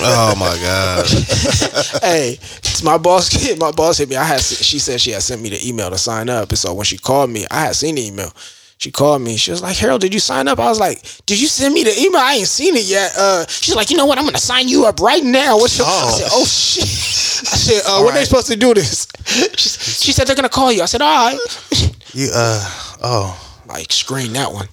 [0.06, 1.06] Oh my god.
[2.04, 2.38] hey,
[2.84, 3.32] my boss.
[3.60, 4.16] My boss hit me.
[4.16, 4.42] I had.
[4.42, 6.98] She said she had sent me the email to sign up, and so when she
[6.98, 8.32] called me, I had seen the email.
[8.78, 9.38] She called me.
[9.38, 11.84] She was like, "Harold, did you sign up?" I was like, "Did you send me
[11.84, 12.20] the email?
[12.22, 14.18] I ain't seen it yet." Uh, she's like, "You know what?
[14.18, 15.88] I'm gonna sign you up right now." What's your?
[15.88, 16.18] I Oh.
[16.18, 19.08] said, "Oh shit." I said, uh, "When they supposed to do this?"
[19.56, 19.70] She,
[20.08, 20.82] she said they're gonna call you.
[20.82, 21.40] I said, "All right."
[22.14, 22.60] you uh
[23.04, 23.40] oh.
[23.68, 24.68] Like screen that one.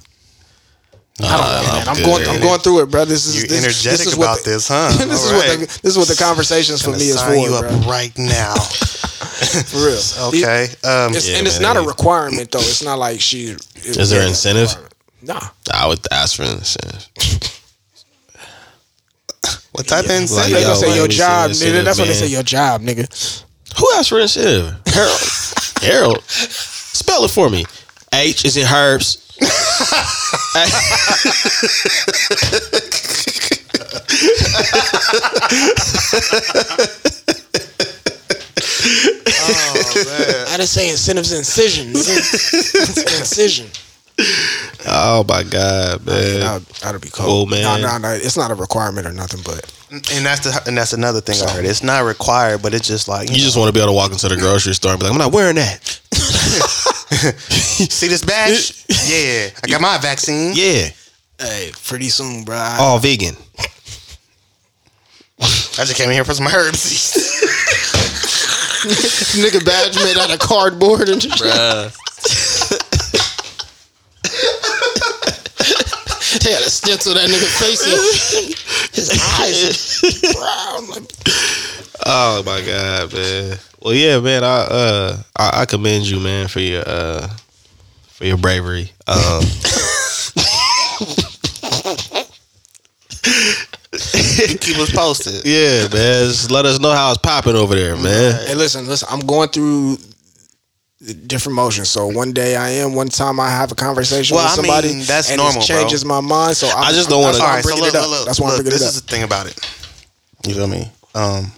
[1.22, 1.88] Uh, I don't know, man.
[1.88, 2.28] I'm going.
[2.28, 3.04] I'm going through it, bro.
[3.04, 4.88] This is You're this, energetic this is about the- this, huh?
[5.06, 5.68] this is All what the, right.
[5.68, 7.68] this is what the conversations for me is for, you bro.
[7.68, 8.54] up right now.
[9.40, 10.00] For real.
[10.28, 10.64] Okay.
[10.84, 12.58] Um It's, Yeah, and it's man, not a requirement though.
[12.60, 13.56] It's not like she.
[13.84, 14.70] Is there incentive?
[15.22, 15.40] Nah.
[15.72, 17.06] I would ask for incentive.
[19.72, 20.52] what type of Like, incentive?
[20.54, 21.84] They yo, gonna say your job, nigga.
[21.84, 23.44] That's what they say your job, nigga.
[23.78, 24.74] Who asked for incentive?
[24.86, 25.20] Harold.
[25.82, 26.22] Harold.
[26.28, 27.64] Spell it for me.
[28.12, 29.18] H is in herbs.
[39.42, 43.18] oh, I didn't say incentives, incisions, nigga.
[43.20, 43.66] incision.
[44.86, 46.40] Oh my god, man.
[46.40, 47.26] That'd, that'd be cool.
[47.26, 47.62] Cool, man.
[47.62, 48.10] No, no, no.
[48.10, 51.50] It's not a requirement or nothing, but And that's the and that's another thing I
[51.50, 51.64] heard.
[51.64, 54.12] It's not required, but it's just like You just want to be able to walk
[54.12, 56.00] into the grocery store and be like, I'm not wearing that.
[57.90, 58.84] see this badge?
[59.08, 60.52] yeah, I got my vaccine.
[60.54, 60.88] Yeah.
[61.38, 62.56] hey, pretty soon, bro.
[62.56, 63.36] I, All vegan.
[65.40, 67.38] I just came in here for some herbs.
[69.36, 71.38] nigga badge made out of cardboard and shit.
[76.42, 77.84] They had a stencil that nigga face.
[77.86, 78.54] in.
[78.94, 80.00] His eyes
[80.34, 80.88] brown.
[80.88, 81.12] Like,
[82.06, 83.58] Oh my god, man.
[83.82, 84.44] Well, yeah, man.
[84.44, 87.28] I uh, I, I commend you, man, for your uh,
[88.08, 88.90] for your bravery.
[89.06, 89.42] Um,
[93.92, 95.44] Keep us posted.
[95.44, 96.26] yeah, man.
[96.28, 98.46] Just let us know how it's popping over there, man.
[98.46, 99.08] Hey, listen, listen.
[99.10, 99.98] I'm going through
[101.26, 101.88] different motions.
[101.90, 104.88] So one day I am, one time I have a conversation Well, with I somebody,
[104.94, 105.76] mean, that's and normal, it bro.
[105.78, 106.56] changes my mind.
[106.56, 108.02] So I'm, I just don't wanna- why right, so bringing look, it up.
[108.08, 109.04] look, look, That's why I'm look, bringing this it is up.
[109.04, 109.58] the thing about it.
[110.46, 110.90] You feel me?
[111.14, 111.52] Um,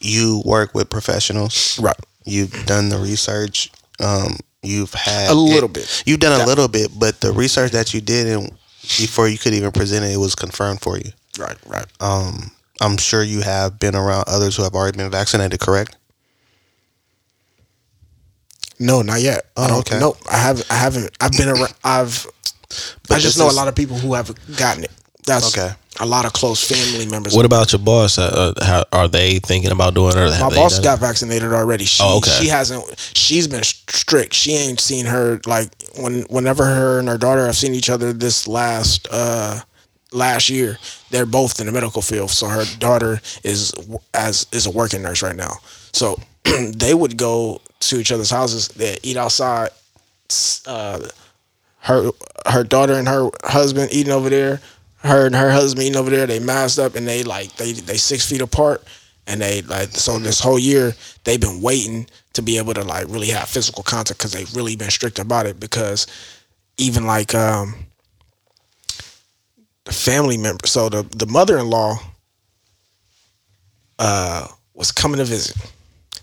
[0.00, 1.78] you work with professionals.
[1.80, 1.96] Right.
[2.24, 3.70] You've done the research.
[4.00, 6.02] Um, you've had A little bit.
[6.06, 8.50] You've done a little bit, but the research that you did, and
[8.98, 11.10] before you could even present it, it was confirmed for you.
[11.38, 11.86] Right, right.
[12.00, 15.58] Um, I'm sure you have been around others who have already been vaccinated.
[15.60, 15.96] Correct?
[18.78, 19.46] No, not yet.
[19.56, 19.98] Oh, okay.
[19.98, 20.66] Nope, I haven't.
[20.70, 21.10] I haven't.
[21.20, 21.74] I've been around.
[21.82, 22.26] I've.
[23.08, 24.92] But I just know is- a lot of people who have gotten it.
[25.26, 25.74] That's Okay.
[26.00, 27.34] A lot of close family members.
[27.34, 28.18] What about your boss?
[28.18, 30.40] Uh, uh, how, are they thinking about doing it?
[30.40, 30.84] My boss done it?
[30.84, 31.84] got vaccinated already.
[31.84, 32.30] She, Oh, okay.
[32.30, 32.84] She hasn't.
[33.14, 34.32] She's been strict.
[34.34, 38.12] She ain't seen her like when whenever her and her daughter have seen each other
[38.12, 39.60] this last uh
[40.12, 40.78] last year.
[41.10, 42.30] They're both in the medical field.
[42.30, 43.72] So her daughter is
[44.14, 45.54] as is a working nurse right now.
[45.92, 48.68] So they would go to each other's houses.
[48.68, 49.70] They eat outside.
[50.66, 51.08] Uh,
[51.80, 52.10] her
[52.46, 54.60] her daughter and her husband eating over there.
[54.98, 56.26] Her and her husband eating over there.
[56.26, 58.82] They masked up and they like they they six feet apart.
[59.26, 63.06] And they like so this whole year they've been waiting to be able to like
[63.08, 66.06] really have physical contact because they've really been strict about it because
[66.78, 67.74] even like um
[69.84, 71.98] the family member so the the mother-in-law
[73.98, 75.56] uh was coming to visit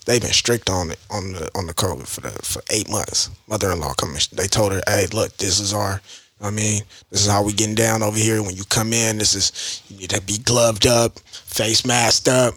[0.05, 3.29] they've been strict on it on the on the COVID for the for eight months.
[3.47, 6.01] Mother in law coming, they told her, "Hey, look, this is our."
[6.41, 8.43] I mean, this is how we getting down over here.
[8.43, 12.55] When you come in, this is you need to be gloved up, face masked up.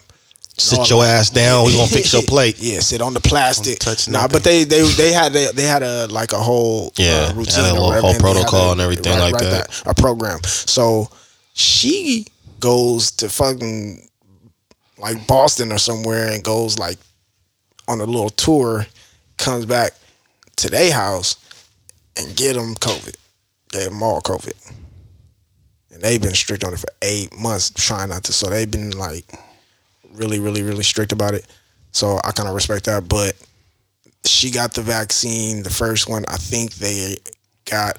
[0.61, 1.21] Sit your that.
[1.21, 1.67] ass down.
[1.67, 2.57] We gonna fix your plate.
[2.59, 3.79] Yeah, sit on the plastic.
[4.09, 7.35] Nah, but they they they had they, they had a like a whole Yeah, uh,
[7.35, 9.83] routine, a or little whatever, whole and protocol a- and everything like that.
[9.87, 10.41] A program.
[10.43, 11.09] So
[11.55, 12.27] she
[12.59, 14.09] goes to fucking
[14.99, 16.99] like Boston or somewhere and goes like
[17.87, 18.85] on a little tour,
[19.37, 19.93] comes back
[20.57, 21.37] to their house
[22.17, 23.14] and get them COVID.
[23.72, 24.72] Them all COVID.
[25.92, 28.33] And they've been strict on it for eight months, trying not to.
[28.33, 29.24] So they've been like
[30.12, 31.46] really, really, really strict about it.
[31.92, 33.09] So I kind of respect that.
[33.09, 33.35] But
[34.24, 36.24] she got the vaccine, the first one.
[36.28, 37.16] I think they
[37.64, 37.98] got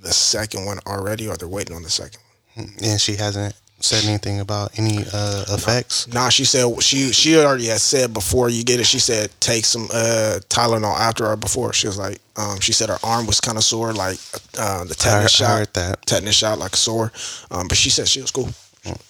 [0.00, 2.20] the second one already, or they're waiting on the second
[2.54, 2.66] one.
[2.66, 2.84] Hmm.
[2.84, 6.08] And she hasn't said anything about any uh, effects.
[6.08, 8.86] Nah, she said she she already had said before you get it.
[8.86, 11.72] She said take some uh, Tylenol after or before.
[11.72, 14.18] She was like, um, she said her arm was kind of sore, like
[14.58, 15.58] uh, the I, tetanus I shot.
[15.58, 16.06] heard that.
[16.06, 17.12] Tetanus shot, like sore.
[17.50, 18.48] Um, but she said she was cool,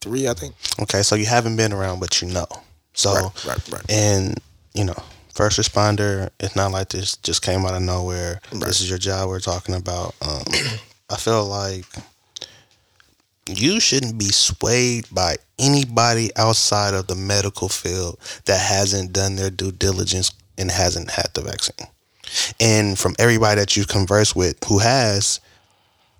[0.01, 0.55] three, I think.
[0.81, 2.47] okay, so you haven't been around, but you know.
[2.93, 3.91] So Right, right, right.
[3.91, 4.39] and
[4.73, 4.95] you know,
[5.37, 6.29] first responder.
[6.39, 8.41] It's not like this just came out of nowhere.
[8.51, 9.29] This is your job.
[9.29, 10.15] We're talking about.
[10.21, 10.43] Um,
[11.09, 11.85] I feel like
[13.47, 19.51] you shouldn't be swayed by anybody outside of the medical field that hasn't done their
[19.51, 21.87] due diligence and hasn't had the vaccine.
[22.59, 25.39] And from everybody that you converse with who has,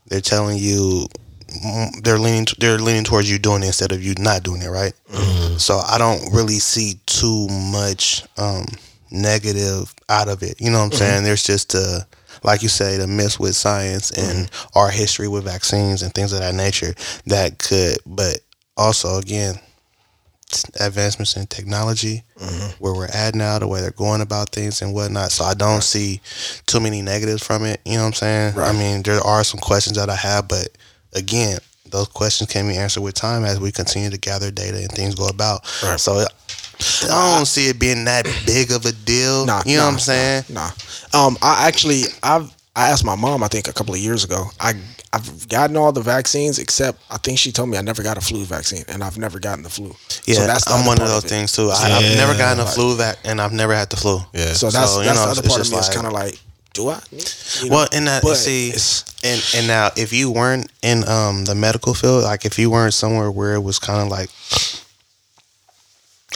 [0.06, 1.08] they're telling you
[1.66, 4.70] mm, they're leaning they're leaning towards you doing it instead of you not doing it,
[4.70, 4.94] right?
[5.58, 8.66] So I don't really see too much um,
[9.12, 10.60] negative out of it.
[10.60, 10.98] You know what I'm mm-hmm.
[11.00, 11.24] saying?
[11.24, 12.08] There's just a
[12.44, 16.40] like you say, the mess with science and our history with vaccines and things of
[16.40, 16.94] that nature
[17.26, 18.40] that could, but
[18.76, 19.56] also again,
[20.80, 22.84] advancements in technology, mm-hmm.
[22.84, 25.32] where we're at now, the way they're going about things and whatnot.
[25.32, 26.22] So I don't see
[26.66, 27.82] too many negatives from it.
[27.86, 28.60] You know what I'm saying?
[28.60, 30.70] I mean, there are some questions that I have, but
[31.14, 31.60] again,
[31.92, 35.16] those questions can be answered with time as we continue to gather data and things
[35.16, 35.62] go about.
[35.84, 36.00] Right.
[36.00, 36.26] So
[37.10, 39.46] I don't see it being that big of a deal.
[39.46, 40.44] Nah, you know nah, what I'm saying?
[40.50, 40.70] Nah.
[41.14, 41.26] nah.
[41.28, 43.44] Um, I actually I've I asked my mom.
[43.44, 44.46] I think a couple of years ago.
[44.60, 44.74] I
[45.14, 48.22] I've gotten all the vaccines except I think she told me I never got a
[48.22, 49.96] flu vaccine, and I've never gotten the flu.
[50.26, 51.30] Yeah, so that's the I'm one of those it.
[51.30, 51.70] things too.
[51.72, 52.16] I, I've Yeah.
[52.16, 54.20] never gotten a flu vac, and I've never had the flu.
[54.34, 54.54] Yeah.
[54.54, 55.80] So that's So, you that's know, the other it's part of just me.
[55.80, 56.40] Is like- kind of like,
[56.78, 57.02] do I?
[57.12, 57.76] You know?
[57.76, 58.72] Well, and that But see,
[59.24, 62.94] and and now if you weren't in um the medical field, like if you weren't
[62.94, 64.30] somewhere where it was kind of like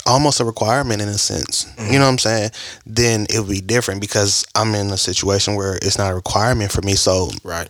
[0.04, 2.50] almost a requirement in a sense, you know what I'm saying?
[2.84, 6.72] Then it would be different because I'm in a situation where it's not a requirement
[6.72, 6.94] for me.
[6.94, 7.68] So right.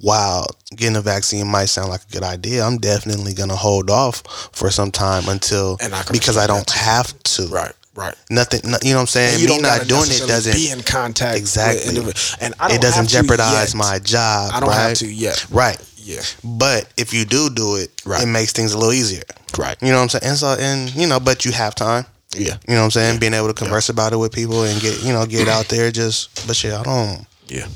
[0.00, 4.22] while getting a vaccine might sound like a good idea, I'm definitely gonna hold off
[4.52, 7.46] for some time until And I because I don't have to.
[7.48, 7.74] Right.
[7.96, 8.14] Right.
[8.30, 8.60] Nothing.
[8.70, 9.40] no- You know what I'm saying?
[9.40, 11.98] You Me don't doing it doesn't be in contact Exactly.
[12.40, 14.50] And I don't it doesn't jeopardize my job.
[14.52, 14.88] I don't right?
[14.88, 15.46] have to yet.
[15.50, 15.80] Right.
[15.96, 16.22] Yeah.
[16.44, 18.22] But if you do do it, Right.
[18.22, 19.22] it makes things a little easier.
[19.58, 19.76] Right.
[19.80, 20.24] You know what I'm saying?
[20.24, 22.06] And so, and you know, but you have time.
[22.34, 22.58] Yeah.
[22.68, 23.18] You know what I'm saying?
[23.18, 25.90] Being able to converse about it with people and get, you know, get out there.
[25.90, 27.26] Just, but shit, I don't.
[27.48, 27.66] Yeah.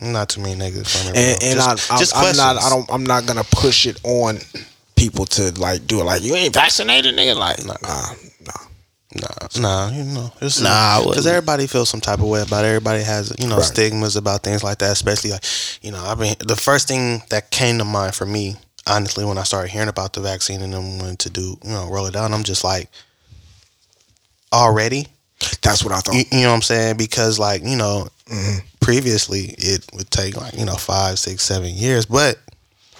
[0.00, 0.74] Not too many it.
[0.74, 2.56] and, and just, I, just I'm not.
[2.62, 2.86] I don't.
[2.90, 4.38] I'm not gonna push it on
[4.94, 6.04] people to like do it.
[6.04, 7.34] Like you ain't vaccinated, nigga.
[7.34, 8.12] Like nah, nah.
[8.44, 8.66] Nah,
[9.20, 12.68] nah, nah, you know, it's Nah, because everybody feels some type of way about it.
[12.68, 13.64] Everybody has, you know, Right.
[13.64, 14.92] stigmas about things like that.
[14.92, 15.44] Especially like,
[15.82, 19.38] you know, I mean, the first thing that came to mind for me, honestly, when
[19.38, 22.12] I started hearing about the vaccine and then wanted to do, you know, roll it
[22.14, 22.88] down, I'm just like,
[24.52, 25.06] already,
[25.62, 26.14] That's what I thought.
[26.14, 26.96] you, you know what I'm saying?
[26.96, 28.58] Because like, you know, Mm-hmm.
[28.80, 32.38] previously it would take like, you know, five, six, seven years, but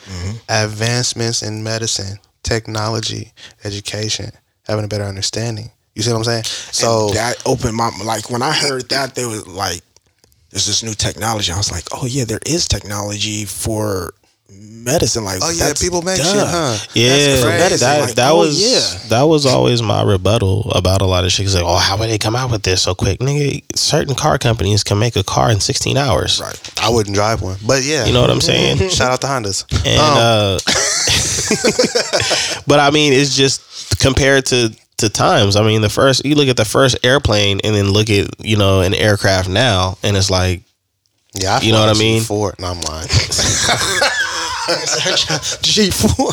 [0.07, 0.37] Mm-hmm.
[0.49, 3.33] advancements in medicine, technology,
[3.65, 4.31] education,
[4.69, 5.73] having a better understanding.
[5.97, 6.45] You see what I'm saying?
[6.45, 9.81] So And that opened my like when I heard that they was like,
[10.51, 11.51] there's this new technology.
[11.51, 14.13] I was like, oh yeah, there is technology for
[14.51, 15.25] medicine.
[15.25, 16.25] Like, Oh yeah, people make duh.
[16.25, 16.77] shit, huh?
[16.95, 17.77] Yeah, That's crazy.
[17.79, 19.09] that like, that oh, was yeah.
[19.09, 21.47] that was always my rebuttal about a lot of shit.
[21.47, 23.63] 'Cause like, oh, how would they come out with this so quick, nigga?
[23.75, 26.41] Certain car companies can make a car in 16 hours.
[26.41, 26.61] Right.
[26.81, 28.89] I wouldn't drive one, but yeah, You know what I'm saying?
[28.91, 29.65] Shout out to Hondas.
[29.87, 30.59] And Um, uh,
[32.67, 35.57] but I mean, it's just compared to to times.
[35.57, 38.57] I mean, the first you look at the first airplane, and then look at you
[38.57, 40.63] know an aircraft now, and it's like
[41.35, 42.23] Yeah, I You know what I mean?
[42.23, 42.59] G4.
[42.61, 43.09] No, I'm lying.
[45.63, 46.33] G four.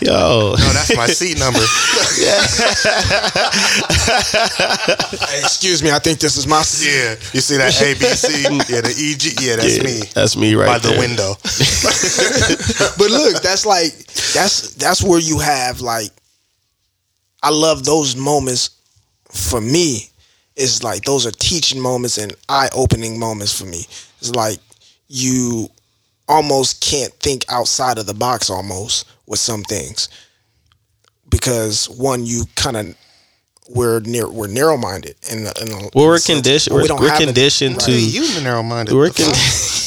[0.00, 1.60] Yo, no, that's my seat number.
[5.44, 6.90] Excuse me, I think this is my seat.
[6.90, 8.44] yeah, you see that ABC?
[8.68, 9.40] Yeah, the EG.
[9.40, 10.00] Yeah, that's yeah, me.
[10.12, 11.36] That's me right By the window.
[12.98, 13.92] But look, that's like
[14.34, 16.10] that's that's where you have like
[17.44, 18.70] I love those moments
[19.30, 20.08] for me.
[20.56, 23.84] It's like those are teaching moments and eye opening moments for me.
[24.18, 24.60] It's like
[25.08, 25.68] you
[26.26, 30.08] almost can't think outside of the box almost with some things.
[31.28, 32.96] Because one, you kind of
[33.70, 35.44] we're near we're narrow minded and
[35.94, 36.76] Well, we're conditioned.
[36.76, 37.92] We're, we're conditioned Hey, to.
[37.92, 38.94] you narrow minded.
[38.94, 39.26] We're con-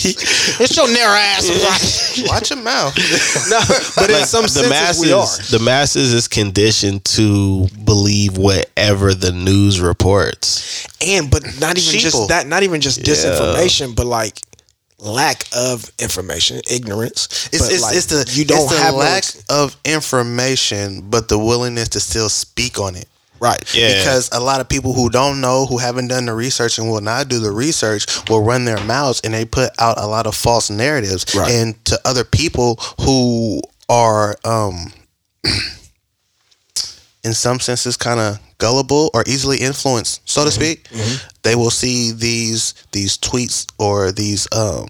[0.09, 2.23] It's your narrow ass.
[2.27, 2.95] Watch your mouth.
[3.49, 3.59] no,
[3.95, 5.27] but in some the masses, we are.
[5.51, 10.87] the masses is conditioned to believe whatever the news reports.
[11.05, 12.01] and but not even Sheeple.
[12.01, 14.39] just that not even just disinformation but like
[14.99, 18.99] lack of information ignorance It's, it's, like, it's the you don't it's the have no
[18.99, 23.07] lack ex- of information, but the willingness to still speak on it.
[23.39, 23.99] Right Yeah.
[23.99, 27.01] Because a lot of people who don't know, who haven't done the research and will
[27.01, 30.35] not do the research, will run their mouths and they put out a lot of
[30.35, 31.25] false narratives.
[31.35, 31.51] Right.
[31.51, 34.91] And to other people who are, um,
[37.23, 40.87] in some senses, kind of gullible or easily influenced, so to speak,
[41.43, 44.87] they will see these these tweets or these um,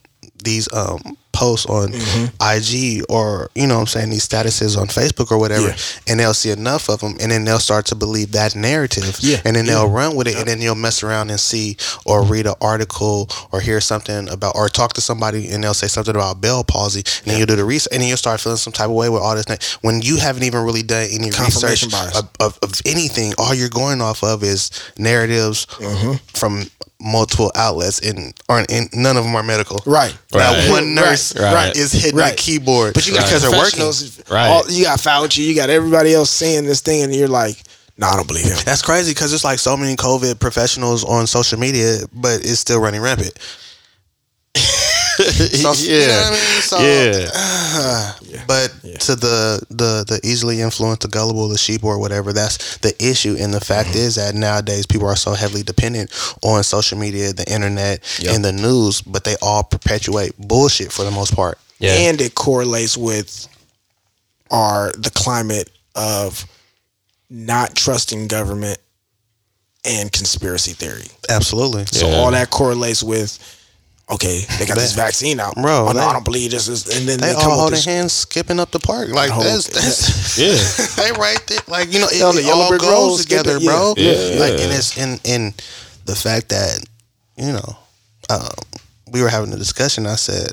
[0.47, 1.93] these um, posts on
[2.41, 5.75] IG or you know what I'm saying these statuses on Facebook or whatever, Yeah.
[6.07, 9.41] and they'll see enough of them, and then they'll start to believe that narrative, Yeah,
[9.45, 12.47] and then they'll run with it, and then you'll mess around and see or read
[12.47, 16.41] an article or hear something about or talk to somebody, and they'll say something about
[16.41, 18.89] Bell palsy, and then you'll do the research, and then you'll start feeling some type
[18.89, 22.15] of way with all this na- when you haven't even really done any Confirmation research
[22.15, 23.33] of, of, of anything.
[23.37, 26.13] All you're going off of is narratives Mm-hmm.
[26.33, 26.65] from
[26.99, 29.81] multiple outlets, and aren't and none of them are medical.
[29.85, 30.69] right Not Right.
[30.69, 31.53] one nurse Right.
[31.53, 31.75] Right.
[31.77, 32.31] is hitting Right.
[32.31, 33.79] the keyboard but you got because they're working.
[33.79, 34.47] professionals Right.
[34.47, 37.61] all, you got Fauci you got everybody else saying this thing and you're like
[37.97, 41.27] no I don't believe him That's crazy because it's like so many COVID professionals on
[41.27, 43.33] social media, but it's still running rampant.
[45.57, 45.99] So, yeah.
[46.01, 46.61] you know what I mean?
[46.61, 46.77] So,
[48.29, 48.43] yeah.
[48.47, 52.93] But to the, the the easily influenced, the gullible, the sheep, or whatever, that's the
[53.03, 53.35] issue.
[53.39, 53.97] And the fact Mm-hmm.
[53.99, 56.11] is that nowadays people are so heavily dependent
[56.43, 58.35] on social media, the internet, Yep.
[58.35, 61.57] and the news, but they all perpetuate bullshit for the most part.
[61.79, 61.93] Yeah.
[62.09, 63.47] and it correlates with
[64.49, 66.43] our the climate of
[67.29, 68.79] not trusting government
[69.85, 71.85] and conspiracy theory Absolutely.
[71.85, 73.37] So all that correlates with,
[74.09, 76.85] okay, they got this vaccine out, Bro, Oh, no, they- I don't believe this is,
[76.97, 79.09] and then They they, all come with holding hands, skipping up the park.
[79.09, 80.55] Like Whole- that's, that's Yeah.
[81.03, 81.59] they right there.
[81.67, 83.71] Like you know, it, it yellow all goes skip together, it, yeah.
[83.71, 83.93] bro.
[83.97, 84.39] Yeah.
[84.39, 85.53] Like and it's in in
[86.05, 86.83] the fact that
[87.35, 87.77] you know,
[88.29, 88.47] um,
[89.11, 90.05] we were having a discussion.
[90.07, 90.51] I said,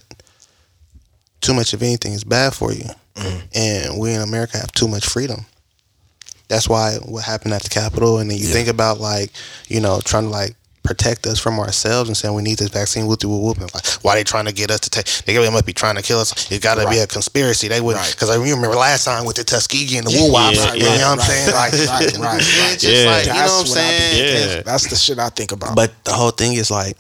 [1.40, 3.38] too much of anything is bad for you, Mm-hmm.
[3.54, 5.46] and we in America have too much freedom.
[6.48, 9.30] That's why what happened at the Capitol, and then you think about like
[9.68, 13.06] you know trying to like protect us from ourselves and saying we need this vaccine
[13.06, 13.74] whoop whoop whoop.
[13.74, 15.06] Like, why they trying to get us to take?
[15.24, 16.52] They must be trying to kill us.
[16.52, 17.68] It got to be a conspiracy.
[17.68, 18.10] They would Right.
[18.10, 20.56] because I remember last time with the Tuskegee and the woo wops.
[20.56, 21.46] yeah, you know what I'm saying?
[21.52, 22.82] Like, right, right, right.
[22.82, 23.10] Yeah.
[23.10, 24.48] like you know That's what I'm saying?
[24.56, 24.62] Yeah.
[24.62, 25.74] That's the shit I think about.
[25.74, 26.98] But the whole thing is like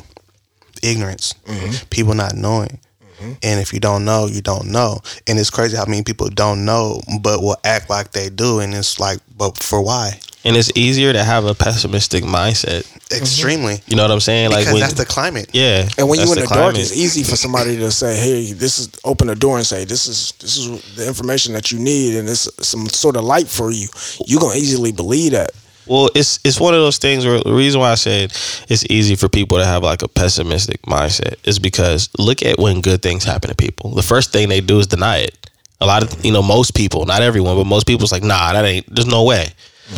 [0.82, 1.86] ignorance, Mm-hmm.
[1.90, 2.80] people not knowing.
[3.18, 3.32] Mm-hmm.
[3.42, 5.00] And if you don't know, you don't know.
[5.26, 8.60] And it's crazy how many people don't know, but will act like they do.
[8.60, 10.20] And it's like, but for why?
[10.46, 12.82] And it's easier to have a pessimistic mindset.
[12.82, 13.22] Mm-hmm.
[13.22, 13.80] Extremely.
[13.86, 14.50] You know what I'm saying?
[14.50, 15.50] Like because when that's the climate.
[15.52, 18.78] yeah, and when you're in the, dark, it's easy for somebody to say, "Hey, this
[18.78, 22.16] is open the door and say this is this is the information that you need,
[22.16, 23.88] and it's some sort of light for you."
[24.26, 25.50] You gonna easily believe that.
[25.86, 28.32] Well, it's it's one of those things where the reason why I said
[28.68, 32.80] it's easy for people to have like a pessimistic mindset is because look at when
[32.80, 33.90] good things happen to people.
[33.90, 35.50] The first thing they do is deny it.
[35.80, 38.64] A lot of you know most people, not everyone, but most people's like, nah, that
[38.64, 38.92] ain't.
[38.94, 39.48] There's no way.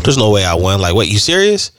[0.02, 0.80] There's no way I won.
[0.80, 1.70] Like, wait, you serious?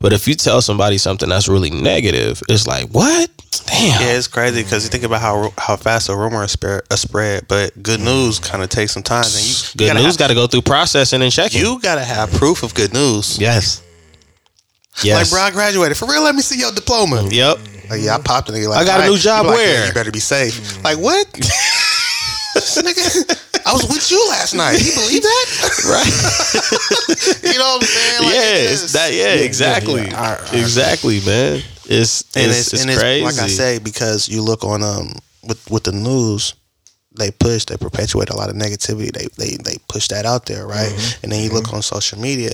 [0.00, 3.30] But if you tell somebody something that's really negative, it's like, what?
[3.66, 4.00] Damn.
[4.02, 6.96] Yeah, it's crazy because you think about how how fast a rumor is spread, a
[6.96, 9.24] spread but good news kind of takes some time.
[9.24, 11.60] And you, you Good gotta news got to go through processing and checking.
[11.60, 13.38] You gotta have proof of good news.
[13.38, 13.82] yes.
[15.02, 15.32] Yes.
[15.32, 15.96] Like, bro, I graduated.
[15.96, 17.26] For real, let me see your diploma.
[17.28, 17.58] Yep.
[17.90, 18.48] Like, yeah, I popped.
[18.50, 19.80] Like, I got a new job You like, where?
[19.80, 20.82] yeah, you better be safe.
[20.84, 21.26] Like what?
[22.54, 24.78] Nigga, I was with you last night.
[24.84, 25.46] You believe that?
[25.84, 26.06] Right.
[27.52, 28.22] you know what I'm saying?
[28.24, 29.12] Like, yeah, it's it's that.
[29.12, 30.20] Yeah, exactly, yeah.
[30.20, 31.62] I- I- exactly, man.
[31.86, 33.24] It's and it's, it's, it's, and it's crazy.
[33.24, 35.12] like I say because you look on um
[35.46, 36.54] with with the news,
[37.16, 39.12] they push they perpetuate a lot of negativity.
[39.12, 40.90] They they they push that out there, right?
[40.90, 41.24] Mm-hmm.
[41.24, 42.52] And then you look on social media.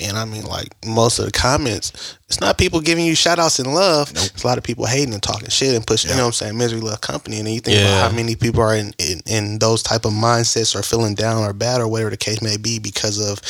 [0.00, 3.58] And I mean, like most of the comments, it's not people giving you shout outs
[3.58, 4.10] and love.
[4.10, 6.32] It's a lot of people hating and talking shit and pushing, you know what I'm
[6.32, 7.38] saying, misery love company.
[7.38, 7.98] And then you think Yeah.
[7.98, 11.42] about how many people are in, in, in those type of mindsets or feeling down
[11.42, 13.40] or bad or whatever the case may be because of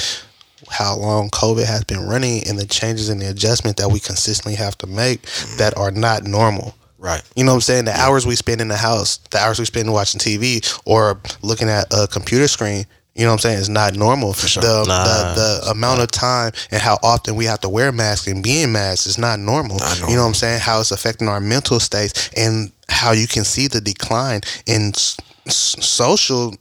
[0.69, 4.55] how long COVID has been running and the changes and the adjustment that we consistently
[4.55, 5.59] have to make mm-hmm.
[5.59, 6.75] that are not normal.
[6.99, 7.23] Right.
[7.35, 7.85] You know what I'm saying?
[7.87, 11.69] The hours we spend in the house, the hours we spend watching TV or looking
[11.71, 12.85] at a computer screen,
[13.15, 14.33] you know what I'm saying, It's not normal.
[14.35, 14.63] sure.
[14.63, 15.05] The, Nah.
[15.35, 18.63] the the amount of time and how often we have to wear masks and be
[18.63, 19.79] in masks is not normal.
[19.79, 20.61] Not You know what I'm saying?
[20.61, 25.17] How it's affecting our mental states and how you can see the decline in s-
[25.47, 26.55] s- social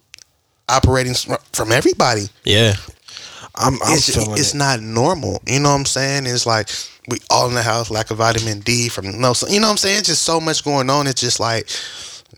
[0.67, 1.13] operating
[1.53, 2.75] from everybody I'm Yeah.
[3.55, 4.57] I'm it's, feeling it's it.
[4.57, 5.41] not normal.
[5.47, 6.25] You know what I'm saying?
[6.27, 6.69] It's like
[7.07, 9.71] we all in the house, lack of vitamin D from no, so, you know what
[9.71, 9.99] I'm saying?
[9.99, 11.07] It's just so much going on.
[11.07, 11.67] It's just like,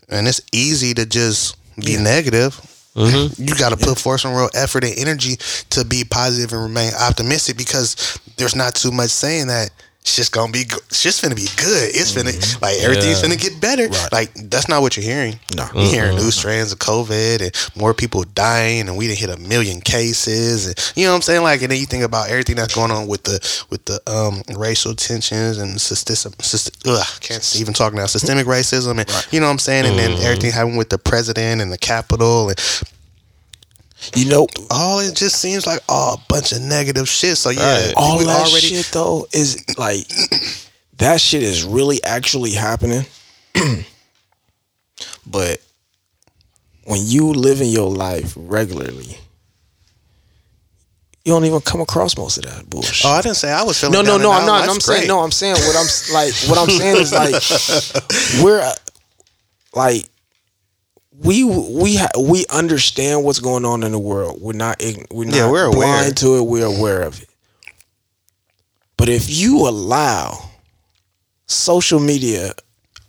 [0.08, 2.58] and it's easy to just be negative.
[2.94, 3.42] Mm-hmm.
[3.48, 5.36] You got to put forth some real effort and energy
[5.70, 9.70] to be positive and remain optimistic because there's not too much saying that
[10.02, 10.60] it's just gonna be.
[10.90, 11.90] It's just gonna be good.
[11.94, 13.30] It's gonna like everything's Mm-hmm.
[13.30, 13.36] Yeah.
[13.36, 13.86] gonna get better.
[13.88, 14.12] Right.
[14.12, 15.38] Like that's not what you're hearing.
[15.56, 15.66] No.
[15.74, 19.36] you're hearing new strands of COVID and more people dying, and we didn't hit a
[19.40, 20.66] million cases.
[20.66, 21.42] And you know what I'm saying?
[21.42, 24.42] Like, and then you think about everything that's going on with the with the um,
[24.58, 26.32] racial tensions and system.
[26.32, 28.06] Syst- ugh, can't even talk now.
[28.06, 29.86] Systemic racism, and you know what I'm saying?
[29.86, 32.58] And then everything happening with the president and the Capitol, and
[34.14, 37.36] You know, all it just seems like oh, a bunch of negative shit.
[37.36, 37.94] So yeah, Right.
[37.96, 40.06] all that shit though is like
[40.98, 43.04] that shit is really actually happening.
[45.26, 45.58] but
[46.84, 49.16] when you live in your life regularly,
[51.24, 53.06] you don't even come across most of that bullshit.
[53.06, 53.94] Oh, I didn't say I was feeling.
[53.94, 54.32] no, no, no.
[54.32, 54.68] I'm not.
[54.68, 55.08] I'm saying great.
[55.08, 55.20] no.
[55.20, 56.34] I'm saying what I'm like.
[56.48, 58.68] What I'm saying is like we're
[59.74, 60.08] like
[61.24, 64.40] we we ha- we understand what's going on in the world.
[64.40, 66.10] We're not we're not Yeah, we're aware.
[66.10, 66.42] to it.
[66.42, 67.28] We're aware of it.
[68.96, 70.50] But if you allow
[71.46, 72.52] social media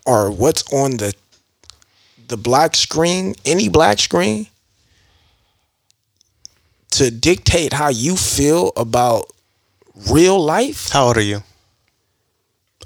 [0.06, 1.14] or what's on the
[2.28, 4.48] the black screen, any black screen,
[6.92, 9.26] to dictate how you feel about
[10.10, 11.44] real life, How old are you?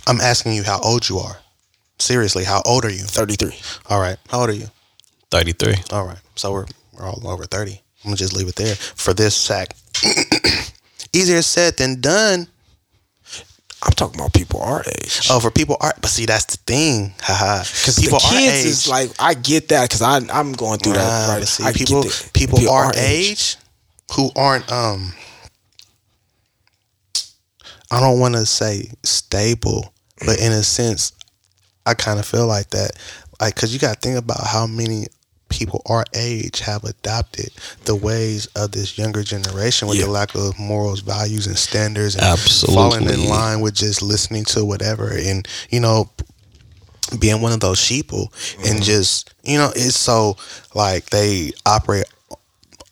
[0.05, 1.37] I'm asking you how old you are.
[1.99, 3.03] Seriously, how old are you?
[3.03, 3.57] 33.
[3.89, 4.17] All right.
[4.29, 4.67] How old are you?
[5.31, 5.75] 33.
[5.91, 6.17] All right.
[6.35, 7.71] So we're we're all over 30.
[7.71, 9.75] I'm gonna just leave it there for this sack.
[11.13, 12.47] Easier said than done.
[13.83, 15.27] I'm talking about people our age.
[15.29, 17.13] Oh, for people are but see that's the thing.
[17.21, 17.59] Haha.
[17.59, 18.65] Because the people our kids age.
[18.65, 21.37] is like, I get that because I'm going through Nah, that.
[21.37, 22.29] Right, see, I people that.
[22.33, 23.57] people our age
[24.13, 25.13] who aren't um
[27.91, 29.93] I don't want to say stable,
[30.25, 31.13] but in a sense,
[31.85, 32.91] I kind of feel like that.
[33.39, 35.05] Like, cause you got to think about how many
[35.49, 37.49] people our age have adopted
[37.85, 40.05] the ways of this younger generation with Yeah.
[40.05, 44.65] the lack of morals, values, and standards, and falling in line with just listening to
[44.65, 46.09] whatever, and you know,
[47.19, 48.81] being one of those sheeple, and mm-hmm.
[48.81, 50.37] just you know, it's so
[50.73, 52.05] like they operate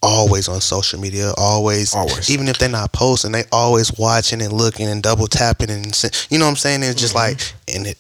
[0.06, 2.30] always on social media, always, Always.
[2.30, 5.86] even if they're not posting, they always watching and looking and double tapping and
[6.30, 6.84] you know what I'm saying.
[6.84, 7.78] It's just like, mm-hmm.
[7.78, 7.98] and it,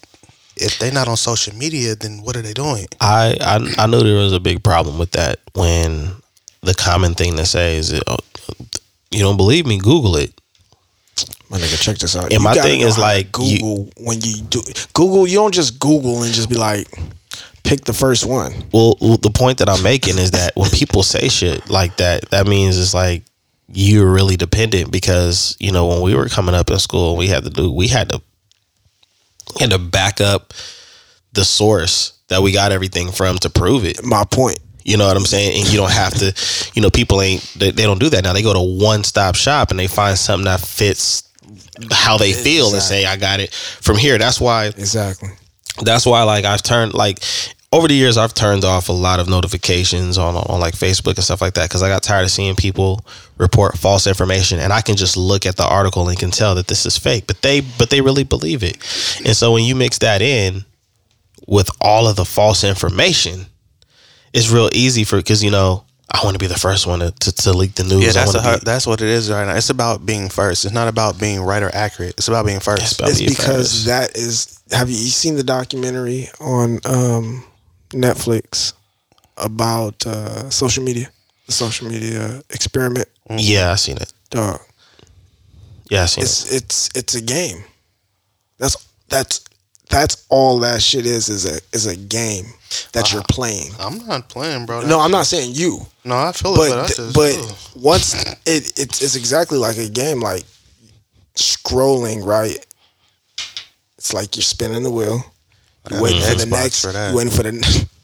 [0.57, 2.87] if they're not on social media, then what are they doing?
[3.01, 6.11] I, I I knew there was a big problem with that when
[6.61, 8.17] the common thing to say is, oh,
[9.11, 10.33] you don't believe me, Google it.
[11.49, 12.33] My nigga, check this out.
[12.33, 14.61] And my thing is how to like, you- Google when you do
[14.93, 15.27] Google.
[15.27, 16.87] You don't just Google and just be like,
[17.63, 18.51] pick the first one.
[18.73, 22.29] Well, well, the point that I'm making is that when people say shit like that,
[22.31, 23.23] that means it's like
[23.67, 27.43] you're really dependent because you know when we were coming up in school, we had
[27.43, 28.21] to do we had to
[29.59, 30.53] had to back up
[31.33, 34.03] the source that we got everything from to prove it.
[34.03, 34.59] My point.
[34.83, 35.59] You know what I'm saying?
[35.61, 36.33] And you don't have to,
[36.75, 38.33] you know, people ain't they, they don't do that now.
[38.33, 41.23] They go to one stop shop and they find something that fits
[41.91, 44.17] how they feel and say, I got it from here.
[44.19, 45.29] That's why Exactly.
[45.81, 47.19] that's why like I've turned like
[47.71, 51.23] over the years I've turned off a lot of notifications on on like Facebook and
[51.23, 53.03] stuff like that because I got tired of seeing people
[53.37, 56.67] report false information and I can just look at the article and can tell that
[56.67, 58.77] this is fake but they but they really believe it
[59.25, 60.63] and so when you mix that in
[61.47, 63.47] with all of the false information
[64.33, 67.11] it's real easy for because you know I want to be the first one to,
[67.11, 69.55] to, to leak the news Yeah, that's a, be- that's what it is right now.
[69.55, 70.63] It's about being first.
[70.63, 72.13] It's not about being right or accurate.
[72.17, 73.01] It's about being first.
[73.01, 73.85] It's It's being because first.
[73.87, 74.61] that is.
[74.71, 77.43] Have you, you seen the documentary on um,
[77.89, 78.73] Netflix
[79.37, 81.09] about uh, social media,
[81.45, 83.07] the social media experiment?
[83.37, 84.59] yeah I seen it Dog,
[85.89, 87.63] yeah I seen it it's it's it's a game.
[88.57, 88.77] That's
[89.09, 89.43] that's
[89.89, 92.45] that's all that shit is is a is a game
[92.93, 93.71] that you're uh, playing.
[93.79, 94.81] I'm not playing, bro.
[94.81, 97.55] No, I'm not saying you, No, I feel it, but but I just, but ugh.
[97.75, 98.13] once
[98.45, 100.19] it it's it's exactly like a game.
[100.19, 100.43] Like
[101.35, 102.65] scrolling, right?
[103.97, 105.23] It's like you're spinning the wheel.
[105.91, 106.83] You waiting for the next.
[106.83, 107.87] You waiting for the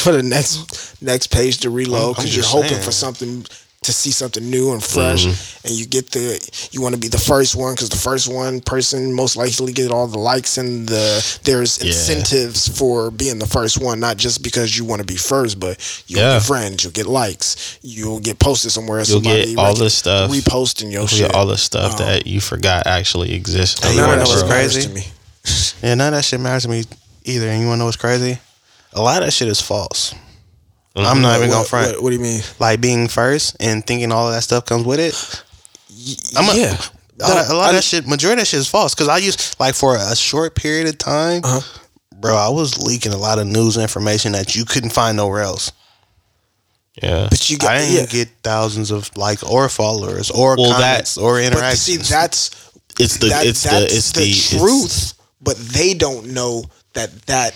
[0.00, 2.82] for the next next page to reload I'm- I'm because you're hoping saying.
[2.82, 3.46] for something
[3.82, 5.66] to see something new and fresh, Mm-hmm.
[5.66, 6.38] and you get the
[6.70, 9.90] you want to be the first one because the first one person most likely get
[9.90, 11.86] all the likes and the there's Yeah.
[11.86, 15.78] incentives for being the first one, not just because you want to be first, but
[16.08, 16.34] you'll Yeah.
[16.38, 18.98] get friends, you'll get likes, you'll get posted somewhere.
[18.98, 20.30] You'll somebody get all rec- this stuff.
[20.30, 21.22] reposting your Look shit.
[21.30, 23.80] at all the stuff Um, that you forgot actually exists.
[23.82, 24.88] Hey, None you of wanna that know what's matters crazy?
[24.88, 25.06] to me.
[25.82, 26.84] Yeah, none of that shit matters to me
[27.24, 27.48] either.
[27.48, 28.38] And you wanna know what's crazy?
[28.94, 30.14] A lot of that shit is false.
[30.96, 31.92] I'm not even gonna front.
[31.94, 32.40] what, what do you mean?
[32.58, 35.14] Like being first and thinking all of that stuff comes with it.
[36.36, 36.76] I'm a, yeah.
[37.20, 38.94] A lot, a lot I- of that shit, majority of that shit is false.
[38.94, 41.60] Because I used like for a short period of time, Uh-huh.
[42.18, 45.70] bro, I was leaking a lot of news information that you couldn't find nowhere else.
[47.00, 47.28] Yeah.
[47.30, 48.24] But you I get didn't yeah.
[48.24, 51.80] get thousands of like or followers or Well, that- comments or But interactions.
[51.82, 52.50] see, that's
[52.98, 55.14] It's the that, it's the it's the, it's- truth.
[55.40, 56.64] But they don't know
[56.94, 57.54] that that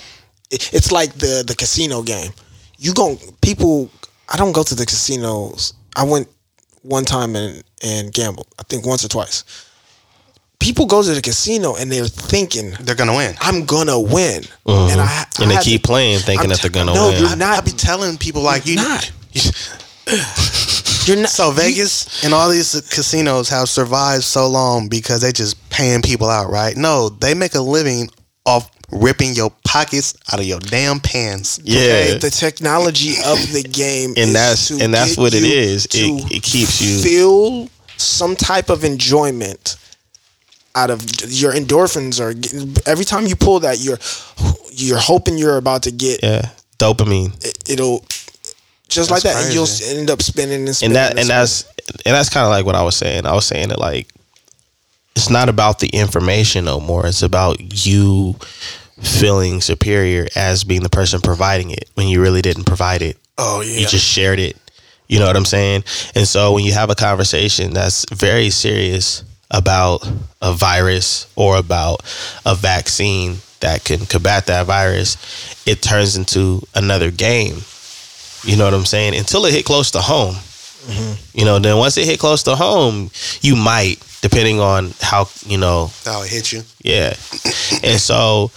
[0.73, 2.33] it's like the the casino game.
[2.79, 3.91] You gon' people.
[4.33, 5.75] I don't go to the casinos.
[5.97, 6.29] I went
[6.83, 8.47] one time and and gambled.
[8.59, 9.45] I think once or twice.
[10.61, 13.37] People go to the casino and they're thinking, They're gonna win.
[13.41, 14.93] "I'm gonna win," Mhm.
[14.93, 17.09] and I and they I had keep to- playing thinking I'm that they're gonna no,
[17.09, 17.21] win.
[17.21, 17.59] you're I, not.
[17.59, 19.11] I be telling people like you're not.
[21.07, 21.29] You're not.
[21.31, 26.31] So Vegas and all these casinos have survived so long because they just paying people
[26.31, 26.75] out, right?
[26.77, 28.09] No, they make a living
[28.47, 31.61] off ripping your pockets out of your damn pants.
[31.65, 32.15] yeah.
[32.19, 35.87] the technology of the game, And is that's- and that's what it is.
[35.87, 39.77] It- it keeps you- feel some type of enjoyment
[40.75, 42.19] out of your endorphins.
[42.21, 42.35] Are
[42.91, 43.99] every time you pull that, you're
[44.73, 46.49] you're hoping you're about to get yeah.
[46.79, 47.33] Dopamine.
[47.45, 48.05] it, it'll
[48.89, 51.29] just like that, That's and you'll end up spinning and and that and spinning.
[51.29, 51.65] that's
[52.05, 53.27] and that's kind of like what I was saying.
[53.27, 54.09] I was saying that like
[55.17, 57.07] it's not about the information no more.
[57.07, 58.35] It's about you
[59.01, 63.17] feeling superior as being the person providing it when you really didn't provide it.
[63.39, 64.57] oh yeah, You just shared it.
[65.09, 65.85] You know what I'm saying?
[66.15, 70.07] And so when you have a conversation that's very serious about
[70.41, 72.01] a virus or about
[72.47, 75.17] a vaccine that can combat that virus,
[75.67, 77.59] it turns into another game.
[78.45, 79.15] You know what I'm saying?
[79.15, 80.35] Until it hit close to home.
[80.35, 81.39] Mm-hmm.
[81.39, 85.57] You know, then once it hit close to home, you might, depending on how, you
[85.59, 86.63] know, How it hit you.
[86.83, 87.15] yeah.
[87.83, 88.51] and so,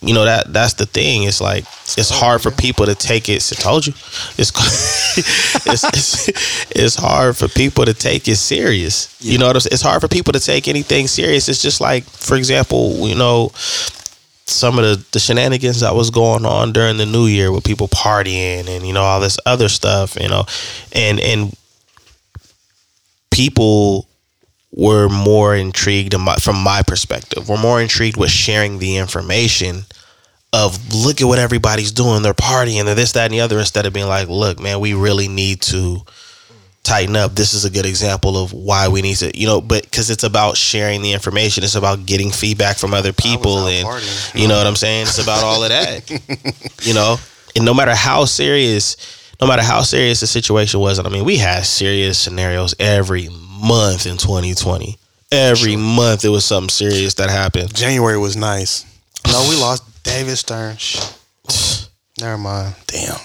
[0.00, 1.24] you know that that's the thing.
[1.24, 1.64] It's like
[1.96, 3.52] it's oh, hard for people to take it.
[3.52, 3.92] I told you,
[4.38, 4.52] it's
[5.66, 6.28] it's, it's
[6.70, 9.16] it's hard for people to take it serious.
[9.20, 9.50] You know?
[9.50, 11.48] It's hard for people to take anything serious.
[11.48, 13.50] It's just like, for example, you know,
[14.46, 17.88] some of the, the shenanigans that was going on during the new year with people
[17.88, 20.16] partying and you know all this other stuff.
[20.20, 20.44] You know,
[20.92, 21.56] and and
[23.30, 24.07] people
[24.72, 27.48] were more intrigued from my perspective.
[27.48, 29.84] We're more intrigued with sharing the information
[30.52, 32.22] of look at what everybody's doing.
[32.22, 34.94] They're partying, they're this, that, and the other, instead of being like, look, man, we
[34.94, 36.02] really need to
[36.82, 37.34] tighten up.
[37.34, 40.24] This is a good example of why we need to, you know, but because it's
[40.24, 41.64] about sharing the information.
[41.64, 43.66] It's about getting feedback from other people.
[43.66, 44.40] And partying.
[44.40, 45.02] you know what I'm saying?
[45.02, 46.10] It's about all of that,
[46.82, 47.16] you know?
[47.56, 48.96] And no matter how serious,
[49.40, 53.28] no matter how serious the situation was, and I mean, we had serious scenarios every
[53.58, 54.96] month in 2020.
[55.30, 57.74] Every month it was something serious that happened.
[57.74, 58.84] January was nice.
[59.26, 60.76] No, we lost David Stern.
[62.20, 62.74] Never mind.
[62.86, 63.18] Damn.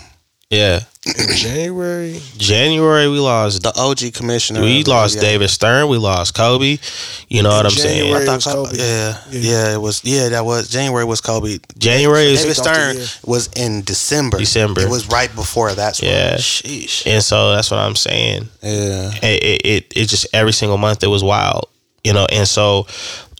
[0.50, 0.82] Yeah.
[1.06, 2.22] In January.
[2.38, 4.62] January we lost The OG commissioner.
[4.62, 5.22] we lost yeah.
[5.22, 6.78] David Stern, we lost Kobe.
[7.30, 8.00] You know what I'm saying?
[8.04, 8.78] January- I thought was Kobe- Kobe.
[8.78, 9.40] Yeah, Yeah.
[9.70, 10.02] yeah, it was.
[10.04, 11.58] Yeah, that was January was Kobe.
[11.78, 14.38] January is David Kicked Stern was in December.
[14.38, 14.82] December.
[14.82, 16.02] It was right before that.
[16.02, 16.36] Yeah.
[16.38, 17.06] Sheesh.
[17.06, 18.48] and so that's what I'm saying.
[18.62, 19.12] Yeah.
[19.22, 21.68] it, it, it, it just every single month it was wild,
[22.04, 22.26] you know.
[22.32, 22.88] And so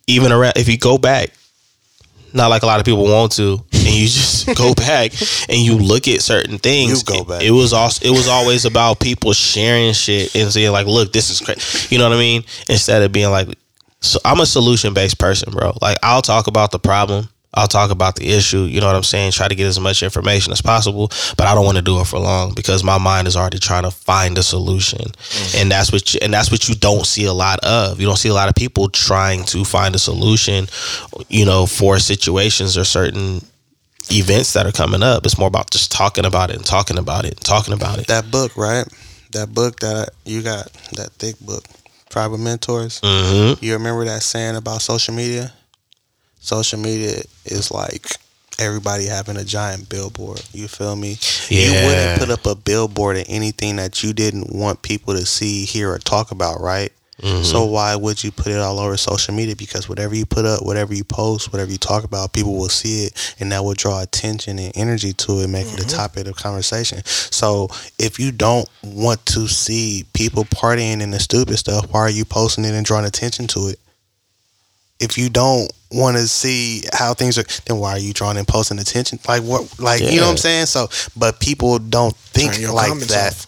[0.08, 1.30] even around, if you go back,
[2.34, 5.12] not like a lot of people want to, and you just go back
[5.50, 7.00] and you look at certain things.
[7.08, 7.44] You go it- back.
[7.44, 11.30] It, was also it was always about people sharing shit and saying like, "Look, this
[11.30, 12.44] is crazy," you know what I mean?
[12.70, 13.48] Instead of being like,
[14.02, 15.78] "So I'm a solution based person, bro.
[15.82, 19.04] Like I'll talk about the problem." I'll talk about the issue, you know what I'm
[19.04, 19.32] saying?
[19.32, 22.08] Try to get as much information as possible, but I don't want to do it
[22.08, 25.06] for long because my mind is already trying to find a solution.
[25.56, 28.00] And that's what you, and that's what you don't see a lot of.
[28.00, 30.68] You don't see a lot of people trying to find a solution,
[31.30, 33.42] you know, for situations or certain
[34.10, 35.26] events that are coming up.
[35.26, 38.08] It's more about just talking about it and talking about it and talking about it.
[38.08, 38.86] That book, right?
[39.32, 41.66] That book that you got, that thick book,
[42.10, 43.00] Tribal Mentors.
[43.02, 43.64] Mm-hmm.
[43.64, 45.54] You remember that saying about social media?
[46.44, 48.06] Social media is like
[48.60, 50.42] everybody having a giant billboard.
[50.52, 51.18] You feel me?
[51.48, 55.64] You wouldn't put up a billboard of anything that you didn't want people to see,
[55.64, 56.92] hear, or talk about, right?
[57.22, 57.72] So mm-hmm.
[57.72, 59.56] why would you put it all over social media?
[59.56, 63.06] Because whatever you put up, whatever you post, whatever you talk about, people will see
[63.06, 65.96] it, and that will draw attention and energy to it, make it a mm-hmm.
[65.96, 67.02] topic of conversation.
[67.06, 72.10] So if you don't want to see people partying and the stupid stuff, why are
[72.10, 73.80] you posting it and drawing attention to it?
[75.04, 78.48] If you don't want to see how things are, then why are you drawing and
[78.48, 79.20] posting attention?
[79.28, 79.80] Like what?
[79.80, 80.66] Like you know what I'm saying?
[80.68, 83.34] So, but people don't think like that.
[83.34, 83.48] off.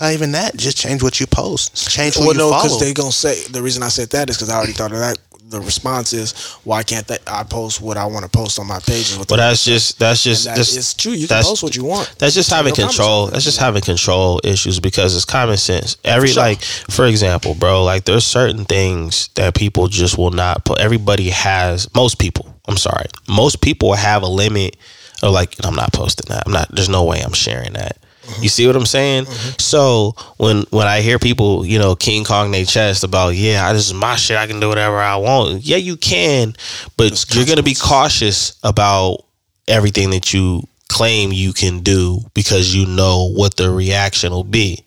[0.00, 0.56] Not even that.
[0.56, 1.90] Just change what you post.
[1.90, 2.62] Change who Well, you no, follow.
[2.62, 4.98] because they gonna say the reason I said that is because I already thought of
[4.98, 5.18] that.
[5.50, 6.32] The response is,
[6.62, 9.18] why can't they, I post what I want to post on my pages?
[9.18, 11.10] With But that's just that's just that just is true.
[11.12, 12.14] You can that's- post what you want.
[12.18, 13.26] That's just having comments control.
[13.26, 15.96] That's just having control issues because it's common sense.
[16.04, 16.42] Every For sure.
[16.44, 20.78] like, for example, bro, like there's certain things that people just will not put.
[20.78, 21.92] Everybody has.
[21.96, 22.54] Most people.
[22.68, 23.06] I'm sorry.
[23.28, 24.76] Most people have a limit
[25.22, 26.44] of like, I'm not posting that.
[26.46, 26.68] I'm not.
[26.72, 27.96] There's no way I'm sharing that.
[28.30, 28.42] Mm-hmm.
[28.42, 29.26] You see what I'm saying?
[29.58, 33.86] So when when I hear people, you know, King Kong their chest about, yeah, this
[33.86, 34.36] is my shit.
[34.36, 35.62] I can do whatever I want.
[35.62, 36.54] Yeah, you can,
[36.96, 39.24] but you're gonna be cautious about
[39.68, 44.84] everything that you claim you can do because you know what the reaction will be.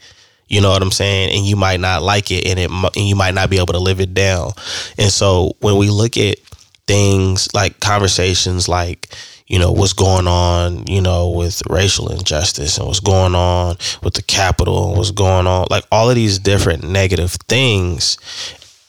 [0.48, 1.36] You know what I'm saying?
[1.36, 3.80] And you might not like it, and it and you might not be able to
[3.80, 4.52] live it down.
[4.98, 6.38] And so when we look at
[6.86, 9.16] things like conversations like
[9.48, 14.14] you know what's going on you know with racial injustice and what's going on with
[14.14, 18.18] the Capitol and what's going on like all of these different negative things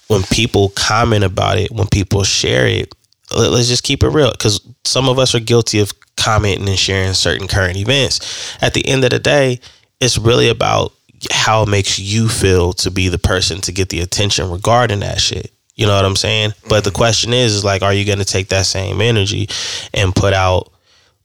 [0.09, 2.95] when people comment about it when people share it
[3.35, 6.79] let- let's just keep it real because some of us are guilty of commenting and
[6.79, 8.21] sharing certain current events.
[8.61, 9.61] At the end of the day
[10.01, 10.93] it's really about
[11.31, 15.21] how it makes you feel to be the person to get the attention regarding that
[15.21, 18.19] shit you know what i'm saying but the question is is like are you going
[18.19, 19.49] to take that same energy
[19.93, 20.73] and put out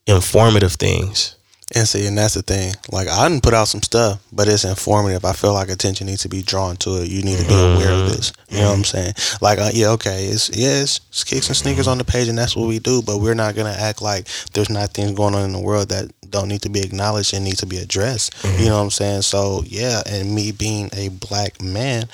[0.08, 1.36] informative things
[1.76, 2.74] And see, and that's the thing.
[2.91, 5.24] Like I didn't put out some stuff, but it's informative.
[5.24, 7.10] I feel like attention needs to be drawn to it.
[7.10, 7.78] You need to be mm-hmm.
[7.78, 8.34] aware of this.
[8.50, 9.14] You know what I'm mm-hmm.
[9.14, 9.39] saying?
[9.39, 12.38] Like, uh, yeah, okay, it's yeah, it's, it's kicks and sneakers on the page, and
[12.38, 13.04] that's what we do.
[13.04, 16.12] But we're not gonna act like there's not things going on in the world that
[16.32, 18.34] don't need to be acknowledged and need to be addressed.
[18.43, 18.66] You mm-hmm.
[18.66, 19.22] know what I'm saying?
[19.22, 22.06] So yeah, and me being a black man.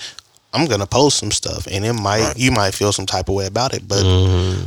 [0.55, 3.45] I'm gonna post some stuff, and it might you might feel some type of way
[3.45, 4.03] about it, but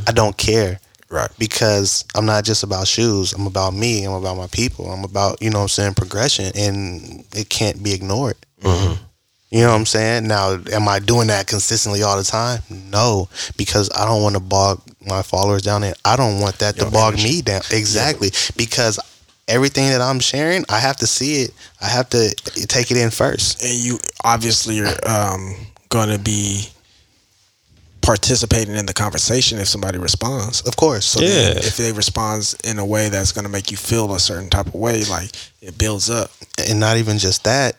[0.07, 0.79] I don't care
[1.09, 1.29] Right.
[1.39, 3.33] because I'm not just about shoes.
[3.33, 4.03] I'm about me.
[4.05, 4.91] I'm about my people.
[4.91, 6.51] I'm about, you know what I'm saying, progression.
[6.55, 8.35] And it can't be ignored.
[9.51, 10.27] You know what I'm saying?
[10.27, 12.61] Now, am I doing that consistently all the time?
[12.69, 13.27] No,
[13.57, 16.81] because I don't want to bog my followers down and I don't want that to
[16.83, 17.63] Your bog me down.
[17.71, 18.29] Exactly.
[18.55, 18.99] Because
[19.47, 21.51] everything that I'm sharing, I have to see it.
[21.81, 22.29] I have to
[22.67, 23.63] take it in first.
[23.63, 25.55] and you obviously are um,
[25.89, 26.67] going to be
[28.01, 30.61] participating in the conversation if somebody responds.
[30.61, 31.05] Of course.
[31.05, 31.49] So Yeah.
[31.57, 34.67] if they respond in a way that's going to make you feel a certain type
[34.67, 35.31] of way, like
[35.61, 36.31] it builds up.
[36.67, 37.75] and not even just that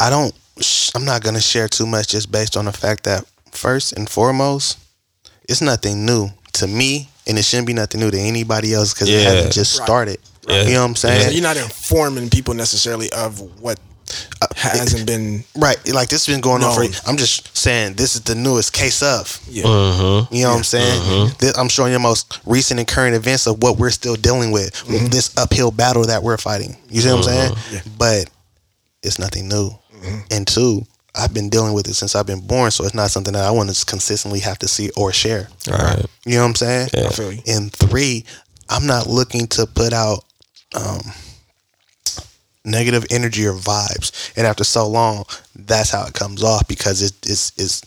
[0.00, 3.04] i don't sh- i'm not going to share too much just based on the fact
[3.04, 4.78] that first and foremost
[5.48, 9.08] it's nothing new to me and it shouldn't be nothing new to anybody else because
[9.10, 9.84] it hasn't just Right.
[9.86, 10.62] started Yeah.
[10.62, 13.78] you know what i'm So saying you're not informing people necessarily of what
[14.42, 15.42] Uh, hasn't been.
[15.56, 18.72] right like this has been going on for i'm just saying this is the newest
[18.72, 19.64] case of Yeah.
[19.64, 20.34] mm-hmm.
[20.34, 21.00] you know what I'm saying?
[21.00, 21.34] Uh-huh.
[21.38, 24.50] This- I'm showing you the most recent and current events of what we're still dealing
[24.52, 25.06] with, mm-hmm.
[25.06, 26.76] this uphill battle that we're fighting.
[26.88, 27.54] You see what I'm uh-huh.
[27.54, 27.82] saying?
[27.86, 27.92] Yeah.
[27.98, 28.30] But
[29.02, 29.70] it's nothing new.
[29.70, 30.18] Mm-hmm.
[30.30, 30.82] And two,
[31.14, 33.50] I've been dealing with it since I've been born, so it's not something that I
[33.50, 35.48] want to consistently have to see or share.
[35.70, 36.88] right You know what I'm saying?
[36.96, 37.42] I feel you.
[37.46, 38.24] And three,
[38.68, 40.24] I'm not looking to put out
[40.74, 41.00] um,
[42.64, 44.32] negative energy or vibes.
[44.36, 47.82] And after so long, that's how it comes off because it, it's it's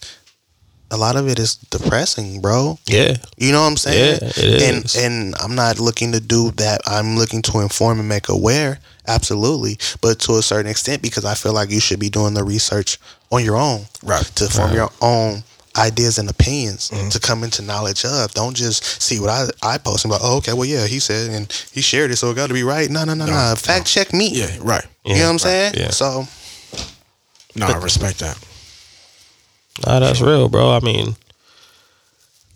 [0.89, 2.79] a lot of it is depressing, bro.
[2.87, 4.19] yeah You know what I'm saying?
[4.21, 4.95] Yeah, it and is.
[4.95, 6.79] and I'm not looking to do that.
[6.85, 11.33] I'm looking to inform and make aware, absolutely, but to a certain extent because I
[11.33, 12.99] feel like you should be doing the research
[13.31, 14.23] on your own, Right.
[14.35, 15.43] To form your own
[15.77, 17.09] ideas and opinions Mm-hmm.
[17.09, 18.33] to come into knowledge of.
[18.33, 20.99] Don't just see what I I post and be like, oh, okay, well, yeah, he
[20.99, 22.89] said and he shared it, so it got to be right.
[22.89, 23.53] No, no, no, no.
[23.57, 24.29] Fact check me.
[24.31, 24.47] Yeah.
[24.61, 24.85] Right.
[25.05, 25.73] You know what I'm saying?
[25.77, 25.89] yeah.
[25.89, 26.25] So
[27.55, 28.37] No, I respect that.
[29.85, 30.71] Nah, that's real, bro.
[30.71, 31.15] I mean,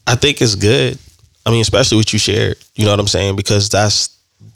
[0.08, 0.98] I think it's good.
[1.46, 2.58] I mean, especially what you shared.
[2.76, 3.36] You know what I'm saying?
[3.36, 4.10] Because that's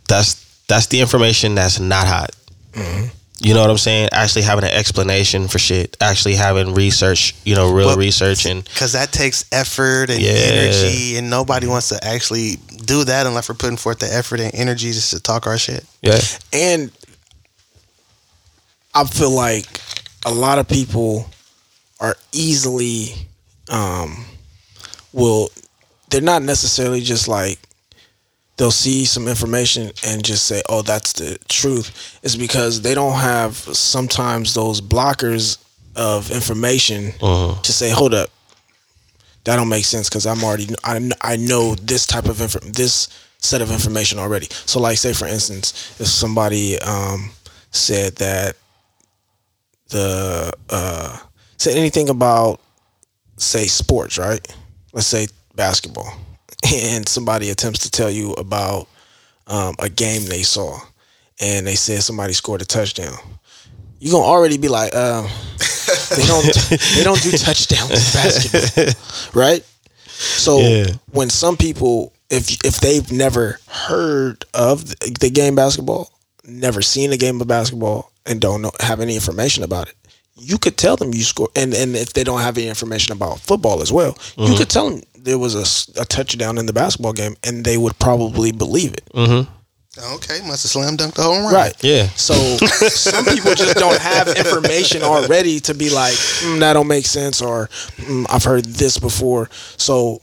[0.07, 0.36] that's
[0.68, 2.32] that's the information that's not hot.
[3.39, 4.09] You know what I'm saying?
[4.13, 5.97] Actually having an explanation for shit.
[5.99, 7.36] Actually having research.
[7.43, 10.31] You know, real But- research and because that takes effort and Yeah.
[10.31, 12.55] energy, and nobody wants to actually
[12.86, 15.86] do that unless we're putting forth the effort and energy just to talk our shit.
[16.01, 16.21] yeah,
[16.53, 16.91] And
[18.93, 19.81] I feel like
[20.25, 21.29] a lot of people
[21.99, 23.27] are easily
[23.69, 24.25] um
[25.11, 25.49] will
[26.09, 27.59] they're not necessarily just like
[28.57, 33.19] they'll see some information and just say, "Oh, that's the truth." is because they don't
[33.19, 35.57] have sometimes those blockers
[35.95, 37.61] of information Uh-huh.
[37.61, 38.29] to say, hold up,
[39.45, 43.07] that don't make sense because I'm already I, I know this type of info this
[43.37, 44.47] set of information already.
[44.65, 47.31] So like say for instance, if somebody um,
[47.71, 48.55] said that
[49.89, 51.17] the uh,
[51.57, 52.59] said anything about
[53.37, 54.45] say sports, right?
[54.93, 56.11] Let's say basketball,
[56.74, 58.88] and somebody attempts to tell you about
[59.47, 60.78] um, a game they saw,
[61.39, 63.13] and they said somebody scored a touchdown.
[63.99, 65.28] you're gonna already be like, um,
[66.16, 66.45] they don't
[66.95, 68.93] they don't do touchdowns in basketball,
[69.34, 69.63] right?
[70.07, 70.86] So Yeah.
[71.11, 76.11] when some people, if if they've never heard of the the game basketball,
[76.45, 79.95] never seen a game of basketball, and don't know have any information about it,
[80.38, 81.49] you could tell them you score.
[81.55, 84.89] And and if they don't have any information about football as well, you could tell
[84.89, 85.55] them there was
[85.97, 89.09] a touchdown in the basketball game, and they would probably believe it.
[89.97, 91.53] Okay, must have slam dunked the whole run.
[91.53, 91.73] Right.
[91.81, 92.07] Yeah.
[92.17, 92.33] So
[92.89, 97.41] some people just don't have information already to be like, mm, that don't make sense,
[97.41, 99.49] or mm, I've heard this before.
[99.77, 100.21] So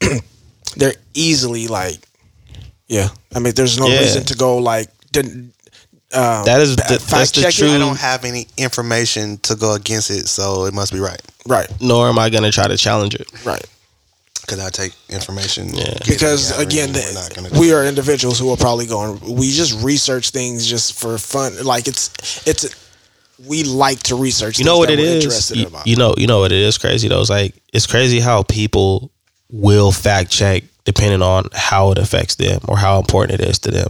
[0.76, 2.00] they're easily like,
[2.88, 3.08] yeah.
[3.34, 4.00] I mean, there's no Yeah.
[4.00, 5.54] reason to go like, didn't,
[6.14, 7.56] um, That is the, fact that's the check it.
[7.56, 7.70] true.
[7.70, 11.20] I don't have any information to go against it, so it must be right.
[11.46, 13.28] right, nor am I gonna try to challenge it.
[13.44, 13.64] right.
[14.40, 15.72] Because I take information.
[15.72, 15.94] Yeah.
[16.06, 17.74] Because again, the, we're not gonna do we it.
[17.74, 19.20] are individuals who are probably going.
[19.36, 21.62] We just research things just for fun.
[21.64, 22.10] Like it's
[22.46, 22.66] it's.
[23.48, 24.58] We like to research.
[24.58, 25.24] You know what that it we're is.
[25.24, 27.20] Interested You, you know, you know what it is crazy though.
[27.20, 29.10] It's like it's crazy how people
[29.50, 33.70] will fact check depending on how it affects them or how important it is to
[33.70, 33.88] them.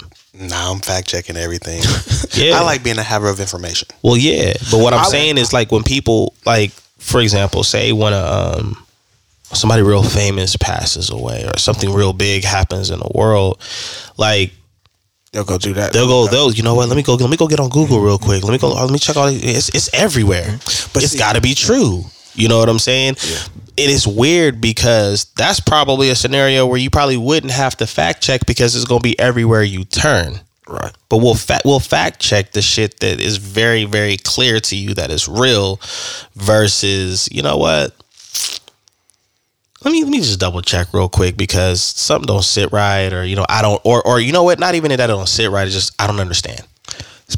[0.48, 1.82] Nah, I'm fact checking everything.
[2.34, 2.58] Yeah.
[2.58, 3.88] I like being a haver of information.
[4.02, 7.92] Well, yeah, but what I'm I- saying is like when people like, for example, say
[7.92, 8.16] when a
[8.56, 8.86] um
[9.52, 13.60] somebody real famous passes away or something real big happens in the world,
[14.16, 14.52] like
[15.32, 15.92] They'll go do that.
[15.92, 16.88] they'll go, they'll you know what?
[16.88, 18.42] Let me go, let me go get on Google real quick.
[18.44, 19.28] Let me go, let me check all.
[19.28, 20.58] these- It's it's everywhere,
[20.94, 22.04] But it's got to be true.
[22.34, 23.16] You know what I'm saying?
[23.76, 28.22] It is weird because that's probably a scenario where you probably wouldn't have to fact
[28.22, 30.40] check because it's gonna be everywhere you turn.
[30.68, 30.92] Right.
[31.08, 34.94] But we'll fa- we'll fact check the shit that is very very clear to you
[34.94, 35.80] that is real,
[36.34, 37.94] versus you know what.
[39.84, 43.24] Let me let me just double check real quick because something don't sit right, or
[43.24, 44.60] you know I don't, or or you know what?
[44.60, 45.66] Not even that it don't sit right.
[45.66, 46.62] It's just I don't understand.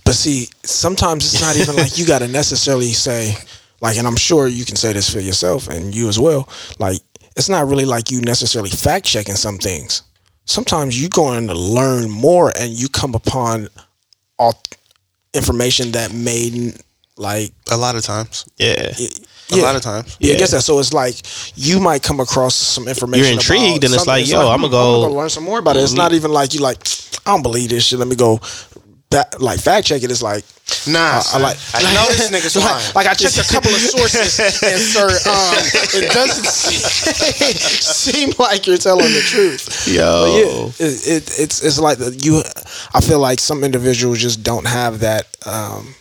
[0.05, 3.37] But see, sometimes it's not even like you got to necessarily say,
[3.85, 6.49] like, and I'm sure you can say this for yourself and you as well.
[6.79, 7.01] Like,
[7.37, 10.01] it's not really like you necessarily fact checking some things.
[10.47, 13.69] Sometimes you're going to learn more and you come upon
[14.39, 14.59] all
[15.35, 16.79] information that made
[17.19, 18.49] like A lot of times.
[18.57, 18.91] Yeah,
[19.53, 20.17] A lot of times.
[20.19, 20.63] Yeah, I guess that.
[20.63, 21.17] So it's like
[21.55, 23.25] you might come across some information.
[23.27, 25.77] You're intrigued and it's like, yo, I'ma hmm, go- I'm gonna learn some more about
[25.77, 25.83] it.
[25.83, 26.79] It's not even like you like,
[27.27, 27.99] I don't believe this shit.
[27.99, 28.41] Let me go.
[29.11, 30.45] That, like fact check it is like
[30.89, 32.85] Nah, I, I like I know this nigga's lying.
[32.87, 38.33] like, like I checked a couple of sources and sir um, it doesn't seem, seem
[38.39, 42.43] like you're telling the truth yo, But yeah, it, it, it's it's like the- you.
[42.93, 45.95] I feel like some individuals just don't have that um,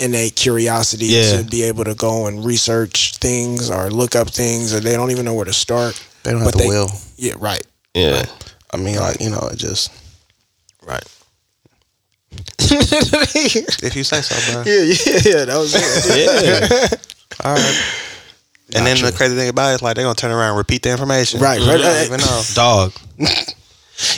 [0.00, 1.38] innate curiosity Yeah.
[1.38, 5.10] to be able to go and research things or look up things, or they don't
[5.12, 5.94] even know where to start.
[6.24, 6.88] They don't have But the will.
[7.16, 7.64] Yeah, right,
[7.94, 8.24] yeah.
[8.72, 9.92] I mean, like you know, it just
[10.86, 11.04] right.
[12.58, 14.62] if you say so, bro.
[14.66, 15.44] Yeah, yeah, yeah.
[15.44, 16.90] That was it.
[16.90, 16.98] Yeah,
[17.44, 17.82] All right.
[18.74, 20.82] And then the crazy thing about it is like they're gonna turn around and repeat
[20.82, 21.40] the information.
[21.40, 21.76] Right, You right.
[21.78, 22.42] don't uh, even know.
[22.54, 22.92] dog.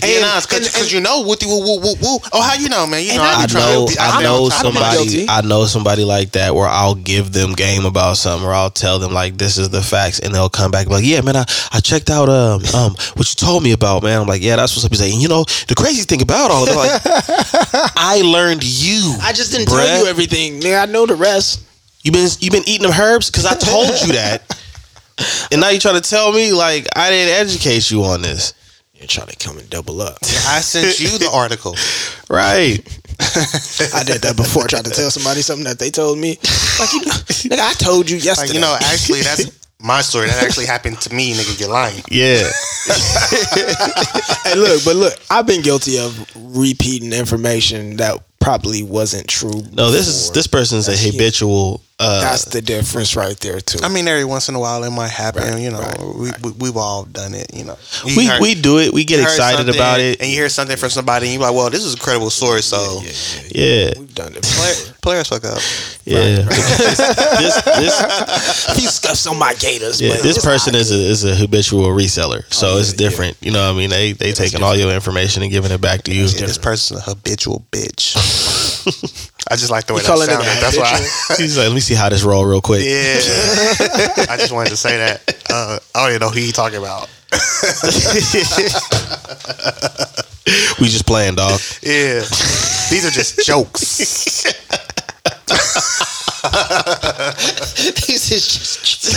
[0.03, 2.19] yeah, nah, because you know what woo, woo, woo, woo.
[2.33, 3.05] Oh, how you know, man?
[3.05, 5.27] You know, I I, I know, to be- I know on top of my- somebody.
[5.29, 8.99] I know somebody like that where I'll give them game about something, or I'll tell
[8.99, 11.45] them like this is the facts, and they'll come back and like, "Yeah, man, I,
[11.73, 14.75] I checked out um um what you told me about, man." I'm like, "Yeah, that's
[14.75, 17.01] what's up." He's like, "You know, the crazy thing about all of it, like,
[17.97, 19.15] I learned you.
[19.21, 19.85] I just didn't bruh.
[19.85, 20.61] tell you everything.
[20.61, 21.63] Nigga, I know the rest.
[22.03, 24.43] You been you been eating them herbs because I told you that,
[25.53, 28.55] and now you trying to tell me like I didn't educate you on this,
[28.99, 30.19] You're trying to come and double up.
[30.23, 31.73] I sent you the article.
[32.31, 32.79] right?
[33.95, 34.65] I did that before.
[34.65, 36.39] I tried to tell somebody something that they told me.
[36.81, 37.13] Like, you know,
[37.57, 38.49] nigga, I told you yesterday.
[38.49, 40.27] Like you know, actually, that's my story.
[40.29, 41.61] That actually happened to me, nigga.
[41.61, 42.03] You're lying.
[42.11, 42.49] Yeah,
[44.45, 49.63] hey, look, but look, I've been guilty of repeating information that probably wasn't true.
[49.73, 51.83] no, this is this person's a That's- habitual.
[51.99, 53.79] Uh, That's the difference right there too.
[53.83, 55.43] I mean, every once in a while it might happen.
[55.45, 57.55] Right, you know, right, we, we we've all done it.
[57.55, 58.93] You know, You we heard- we do it.
[58.93, 60.21] We get excited about it.
[60.21, 62.67] and you hear something from somebody, and you're like, "Well, this is a credible source."
[62.67, 63.89] So, yeah, yeah, yeah.
[63.89, 64.43] Yeah, We've done it.
[64.43, 65.59] player, players fuck up.
[66.05, 66.43] yeah.
[66.45, 69.99] this this He scuffs on my gators.
[69.99, 73.39] yeah, this person is a is a habitual reseller, so Oh, it's yeah, different.
[73.41, 76.03] You know, what I mean, they they taking all your information and giving it back
[76.03, 76.25] to you.
[76.25, 78.17] Yeah, this person's a habitual bitch.
[79.51, 80.35] I just like the way You that sounded.
[80.35, 80.89] a That's why.
[80.97, 81.37] habitual?
[81.39, 82.83] He's like, let me see how this roll real quick.
[82.85, 83.19] Yeah.
[84.31, 85.23] I just wanted to say that.
[85.51, 87.09] Uh, I don't even know who you talking about.
[90.79, 91.59] We just playing, dog.
[91.83, 92.21] Yeah.
[92.91, 93.99] These are just jokes.
[98.07, 99.17] This is just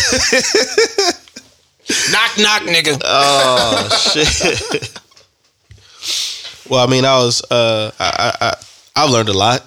[2.11, 2.99] knock knock, nigga.
[3.03, 4.99] Oh shit.
[6.69, 8.53] well, I mean, I was uh, I, I, I
[9.03, 9.63] I've learned a lot.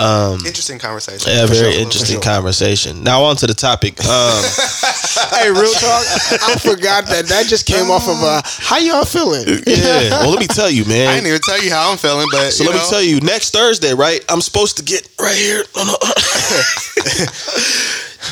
[0.00, 1.30] Interesting conversation.
[1.30, 1.82] Yeah, very sure.
[1.82, 2.32] interesting For sure.
[2.32, 3.04] conversation.
[3.04, 4.00] Now on to the topic.
[4.00, 4.06] Um,
[5.36, 6.04] hey, real talk.
[6.48, 9.44] I forgot that that just came off of uh, how y'all feeling?
[9.66, 10.08] yeah.
[10.24, 11.06] Well, let me tell you, man.
[11.08, 13.20] I didn't even tell you how I'm feeling, but So you let me tell you,
[13.20, 14.24] next Thursday, right?
[14.30, 15.64] I'm supposed to get right here.
[15.76, 15.98] on the-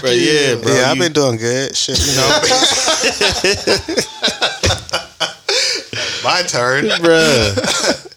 [0.04, 0.72] right, yeah, bro.
[0.72, 1.76] yeah, I've you- been doing good.
[1.76, 2.28] Shit, you know.
[6.24, 6.86] My turn.
[7.04, 8.14] bruh.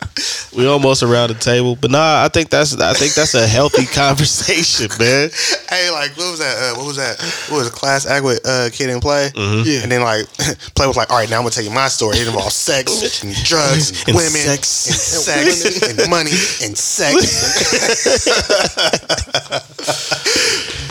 [0.54, 3.86] We almost around the table, but nah, I think that's I think that's a healthy
[3.94, 5.30] conversation, man.
[5.70, 6.58] Hey, like what was that?
[6.58, 7.18] Uh, what was that?
[7.50, 9.30] What was a class act with uh, Kid 'n Play?
[9.34, 9.64] Mm-hmm.
[9.66, 9.84] Yeah.
[9.84, 10.28] And then like
[10.76, 12.18] play was like, all right, now I'm gonna tell you my story.
[12.18, 12.92] It involves sex
[13.24, 15.28] and drugs and, And women sex.
[15.38, 16.32] and sex and money
[16.68, 17.16] and sex.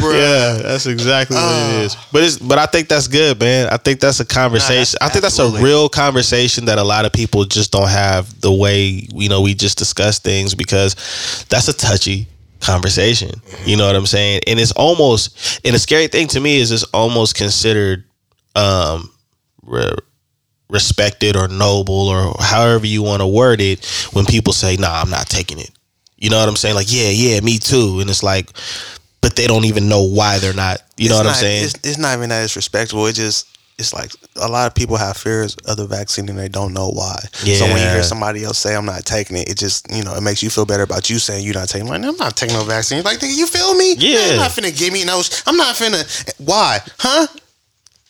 [0.00, 0.14] Bruh.
[0.14, 1.78] Yeah, that's exactly what Ah.
[1.78, 1.96] it is.
[2.10, 3.68] But it's but I think that's good, man.
[3.70, 4.96] I think that's a conversation.
[5.02, 8.50] I think that's a real conversation that a lot of people just don't have the
[8.52, 10.94] way you know we just discuss things because
[11.48, 12.26] that's a touchy
[12.60, 13.30] conversation.
[13.64, 14.42] You know what I'm saying?
[14.46, 18.04] And it's almost and the scary thing to me is it's almost considered
[18.56, 19.10] um
[19.62, 19.94] re-
[20.68, 25.10] respected or noble or however you want to word it when people say, "Nah, I'm
[25.10, 25.70] not taking it."
[26.18, 26.74] You know what I'm saying?
[26.74, 27.98] Like, yeah, yeah, me too.
[28.00, 28.50] And it's like,
[29.22, 30.82] but they don't even know why they're not.
[30.96, 31.64] You know It's what I'm saying?
[31.64, 33.06] It's, it's not even that it's respectable.
[33.06, 33.46] It just
[33.80, 36.90] it's like a lot of people have fears of the vaccine and they don't know
[36.90, 37.18] why.
[37.32, 40.14] So when you hear somebody else say I'm not taking it, it just you know
[40.14, 41.88] it makes you feel better about you saying you're not taking.
[41.88, 41.90] it.
[41.90, 43.02] Like I'm not taking no vaccine.
[43.02, 43.94] Like you feel me?
[43.98, 44.32] Yeah.
[44.32, 45.22] I'm not finna give me no.
[45.46, 46.04] I'm not finna.
[46.38, 46.78] Why?
[46.98, 47.26] Huh?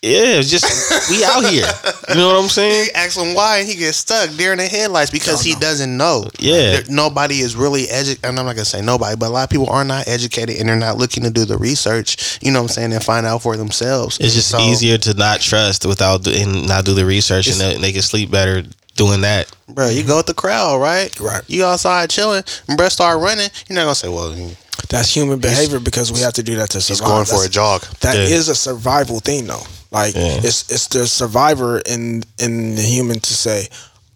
[0.01, 0.65] Yeah, it's just
[1.11, 1.67] we out here.
[2.09, 2.85] You know what I'm saying?
[2.89, 6.25] He asks him why and he gets stuck during the headlights because he doesn't know.
[6.39, 6.71] Yeah.
[6.71, 8.25] There- nobody is really educated.
[8.25, 10.67] And I'm not gonna say nobody, but a lot of people are not educated and
[10.67, 12.39] they're not looking to do the research.
[12.41, 14.17] You know what I'm saying and find out for themselves.
[14.19, 17.57] It's just So- easier to not trust without do- and not do the research, and
[17.57, 18.63] they, they can sleep better
[18.95, 19.51] doing that.
[19.69, 21.17] Bro, you go with the crowd, right?
[21.19, 21.43] Right.
[21.47, 23.49] You outside chilling, and bro start running.
[23.69, 24.55] You're not gonna say, "Well, he's
[24.91, 26.99] That's human behavior because we have to do that to survive.
[26.99, 28.51] He's going for That's- a jog." That is Yeah.
[28.51, 29.63] a survival thing though.
[29.89, 30.41] Like Yeah.
[30.43, 33.69] it's it's the survivor in in the human to say,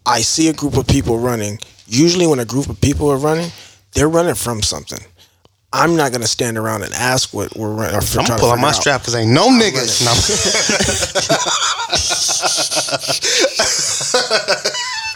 [0.04, 1.58] I see a group of people running.
[1.88, 3.50] Usually when a group of people are running,
[3.94, 5.02] they're running from something.
[5.72, 7.96] I'm not gonna stand around and ask what we're running.
[7.96, 8.74] I'm trying gonna pull out my out.
[8.76, 10.02] strap because ain't no niggas.
[10.04, 10.12] No.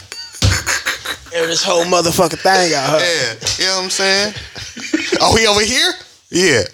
[1.33, 2.89] Air this whole motherfucking thing out.
[2.89, 2.99] Huh?
[2.99, 4.33] yeah, you know what I'm saying?
[5.21, 5.91] Oh, he over here?
[6.29, 6.63] Yeah,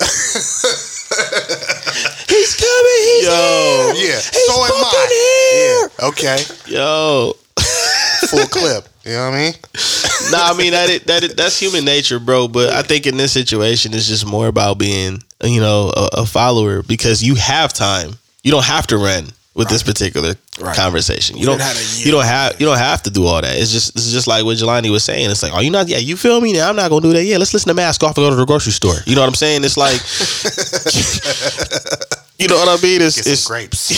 [2.28, 3.02] He's coming.
[3.10, 3.94] He's Yo.
[3.96, 4.10] here.
[4.10, 4.20] yeah.
[4.22, 5.10] He's so am fucking I.
[5.50, 5.90] here.
[6.00, 6.08] Yeah.
[6.10, 6.40] Okay.
[6.68, 7.34] Yo,
[8.28, 8.88] Full clip.
[9.06, 9.54] You know what I mean?
[10.32, 12.48] nah, I mean that it, that it, that's human nature, bro.
[12.48, 16.26] But I think in this situation, it's just more about being, you know, a, a
[16.26, 18.12] follower because you have time.
[18.44, 19.28] You don't have to run
[19.58, 20.76] with this particular Right.
[20.76, 21.36] conversation.
[21.36, 21.58] You, You don't.
[21.58, 22.06] done had a year.
[22.06, 22.60] You don't have.
[22.62, 23.58] You don't have to do all that.
[23.58, 23.96] It's just.
[23.96, 25.30] It's just like what Jelani was saying.
[25.30, 25.88] It's like, oh, you not.
[25.90, 26.54] Yeah, you feel me?
[26.54, 27.24] Now I'm not gonna do that.
[27.26, 28.96] Yeah, let's listen to Mask off and go to the grocery store.
[29.06, 29.64] You know what I'm saying?
[29.66, 30.00] It's like.
[32.40, 33.02] you know what I mean?
[33.02, 33.92] It's, Get it's grapes.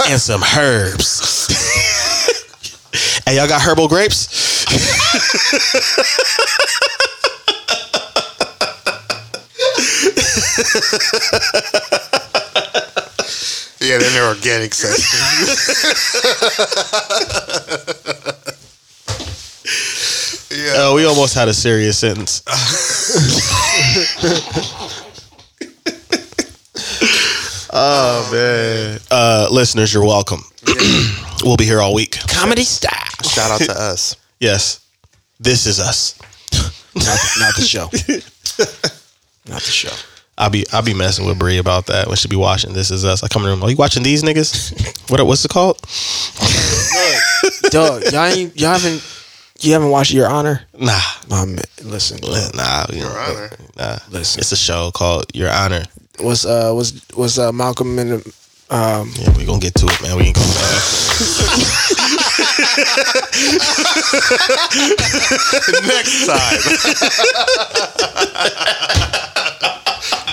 [0.10, 1.48] and some herbs.
[3.26, 4.28] hey, y'all got herbal grapes?
[13.88, 15.18] yeah, then they're organic section.
[20.50, 20.74] yeah.
[20.76, 22.42] Oh, we almost had a serious sentence.
[27.72, 30.42] oh man, uh, listeners, you're welcome.
[31.42, 32.18] we'll be here all week.
[32.28, 32.92] Comedy style.
[33.22, 34.16] Shout out to us.
[34.38, 34.86] Yes,
[35.40, 36.14] this is us.
[36.94, 37.84] Not, not the show.
[39.50, 39.94] not the show.
[40.38, 43.04] I'll be I'll be messing with Brie about that when she be watching This Is
[43.04, 43.22] Us.
[43.24, 43.64] I come in the room.
[43.64, 44.94] Are you watching these niggas?
[45.10, 45.78] What what's it called?
[47.70, 49.02] Dog, y'all ain't, y'all haven't
[49.60, 50.60] you haven't watched Your Honor?
[50.78, 52.18] Nah, My man, listen.
[52.54, 53.50] nah, you know, Honor.
[53.76, 53.96] nah.
[54.10, 54.40] Listen.
[54.40, 55.84] It's a show called Your Honor.
[56.22, 58.16] Was uh was was uh Malcolm in the
[58.70, 60.16] um Yeah, we gonna get to it, man.
[60.16, 60.48] We ain't gonna.
[65.86, 66.58] Next time.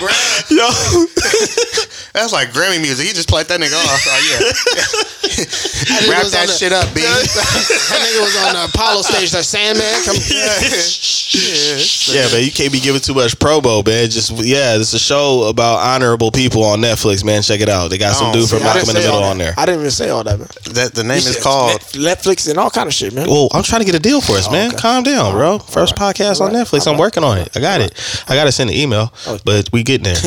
[0.00, 0.68] Yo,
[2.12, 3.06] That's like Grammy music.
[3.06, 4.04] He just played that nigga off.
[4.08, 4.38] Oh yeah.
[5.36, 7.00] nigga Wrap that on the- shit up, B.
[7.02, 9.30] That nigga was on the Apollo stage.
[9.32, 10.16] That Sandman come.
[12.16, 14.08] yeah, man, you can't be giving too much promo, man.
[14.10, 17.42] Just yeah, it's a show about honorable people on Netflix, man.
[17.42, 17.90] Check it out.
[17.90, 19.54] They got some Oh, dude from see, I Malcolm in the Middle on there.
[19.56, 20.48] I didn't even say all that, man.
[20.74, 21.80] That the name You is said called.
[21.92, 23.28] Netflix and all kind of shit, man.
[23.28, 24.70] Well, I'm trying to get a deal for us, man.
[24.70, 24.78] okay.
[24.78, 25.58] Calm down, bro.
[25.58, 26.66] First podcast on Alright.
[26.66, 26.90] Netflix.
[26.90, 27.54] I'm working on it.
[27.56, 27.92] I got it.
[28.28, 29.38] I got to send an email, oh.
[29.44, 30.18] but we getting there.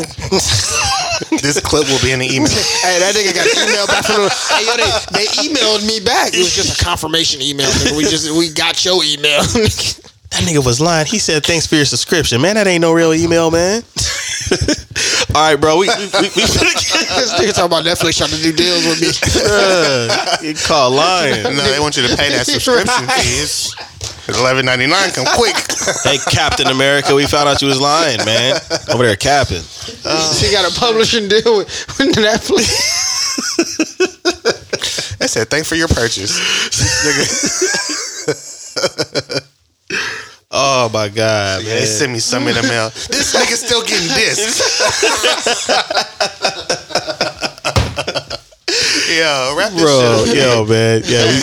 [1.44, 2.48] This clip will be in the email.
[2.48, 4.32] Hey, that nigga got emailed back from the.
[4.56, 4.88] Hey, yo, they,
[5.20, 6.34] they emailed me back.
[6.34, 7.68] It was just a confirmation email.
[7.68, 7.98] Nigga.
[7.98, 9.42] We just we got your email.
[10.32, 11.08] That nigga was lying.
[11.08, 12.54] He said, "Thanks for your subscription, man.
[12.54, 13.82] That ain't no real email, man."
[15.36, 15.78] All right, bro.
[15.78, 19.10] We we, we, we this nigga talking about Netflix trying to do deals with me.
[19.44, 21.42] uh, you call lying.
[21.44, 23.22] No, they want you to pay that subscription Right.
[23.24, 23.74] fees.
[24.38, 25.12] Eleven ninety nine.
[25.12, 25.56] Come quick.
[26.04, 28.56] Hey, Captain America, we found out you was lying, man.
[28.94, 29.62] Over there, capping.
[30.38, 31.68] she got a publishing deal with,
[31.98, 32.70] with Netflix.
[35.18, 36.38] They said thanks for your purchase.
[40.52, 41.76] Oh my god, man.
[41.80, 42.90] they sent me some in the mail.
[42.90, 44.60] This nigga still getting discs.
[49.10, 50.38] Yo, wrap this Bro, shit up.
[50.38, 51.42] yo, man, yeah, we,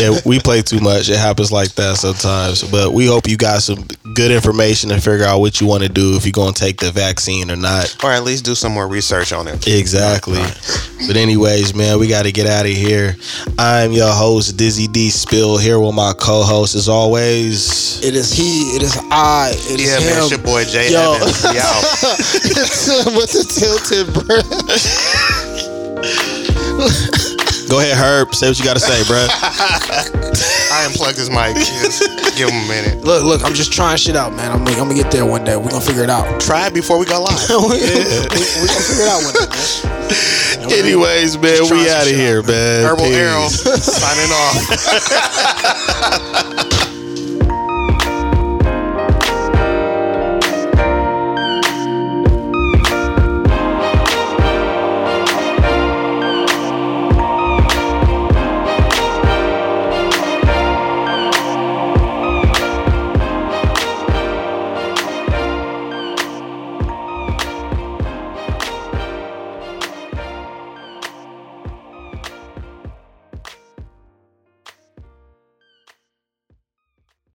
[0.00, 1.08] yeah, we play too much.
[1.10, 2.62] It happens like that sometimes.
[2.70, 3.84] But we hope you got some
[4.14, 6.92] good information to figure out what you want to do if you're gonna take the
[6.92, 7.96] vaccine or not.
[8.04, 9.66] Or at least do some more research on it.
[9.66, 10.40] Exactly.
[11.08, 13.16] But anyways, man, we got to get out of here.
[13.58, 17.98] I'm your host Dizzy D Spill here with my co-host as always.
[18.04, 18.76] It is he.
[18.76, 19.50] It is I.
[19.56, 20.22] It is Yeah, man, him.
[20.22, 21.14] it's your boy Jay Yo.
[21.14, 21.42] Evans.
[21.42, 21.82] We out.
[22.54, 24.46] It's him with the tilted breath.
[27.68, 28.34] Go ahead, Herb.
[28.34, 29.28] Say what you got to say, bruh.
[30.72, 31.54] I unplugged his mic.
[31.56, 32.02] Just
[32.36, 33.04] give him a minute.
[33.04, 33.44] Look, look.
[33.44, 34.50] I'm just trying shit out, man.
[34.52, 35.56] I'm, gonna- I'm gonna get there one day.
[35.56, 36.40] We're gonna figure it out.
[36.40, 37.32] Try it before we go live.
[37.48, 40.72] we, we, we gonna figure it out one day, man.
[40.72, 42.82] Anyways, man, we out of shit here, man.
[42.84, 43.16] Herbal Peace.
[43.16, 44.58] Arrow signing off.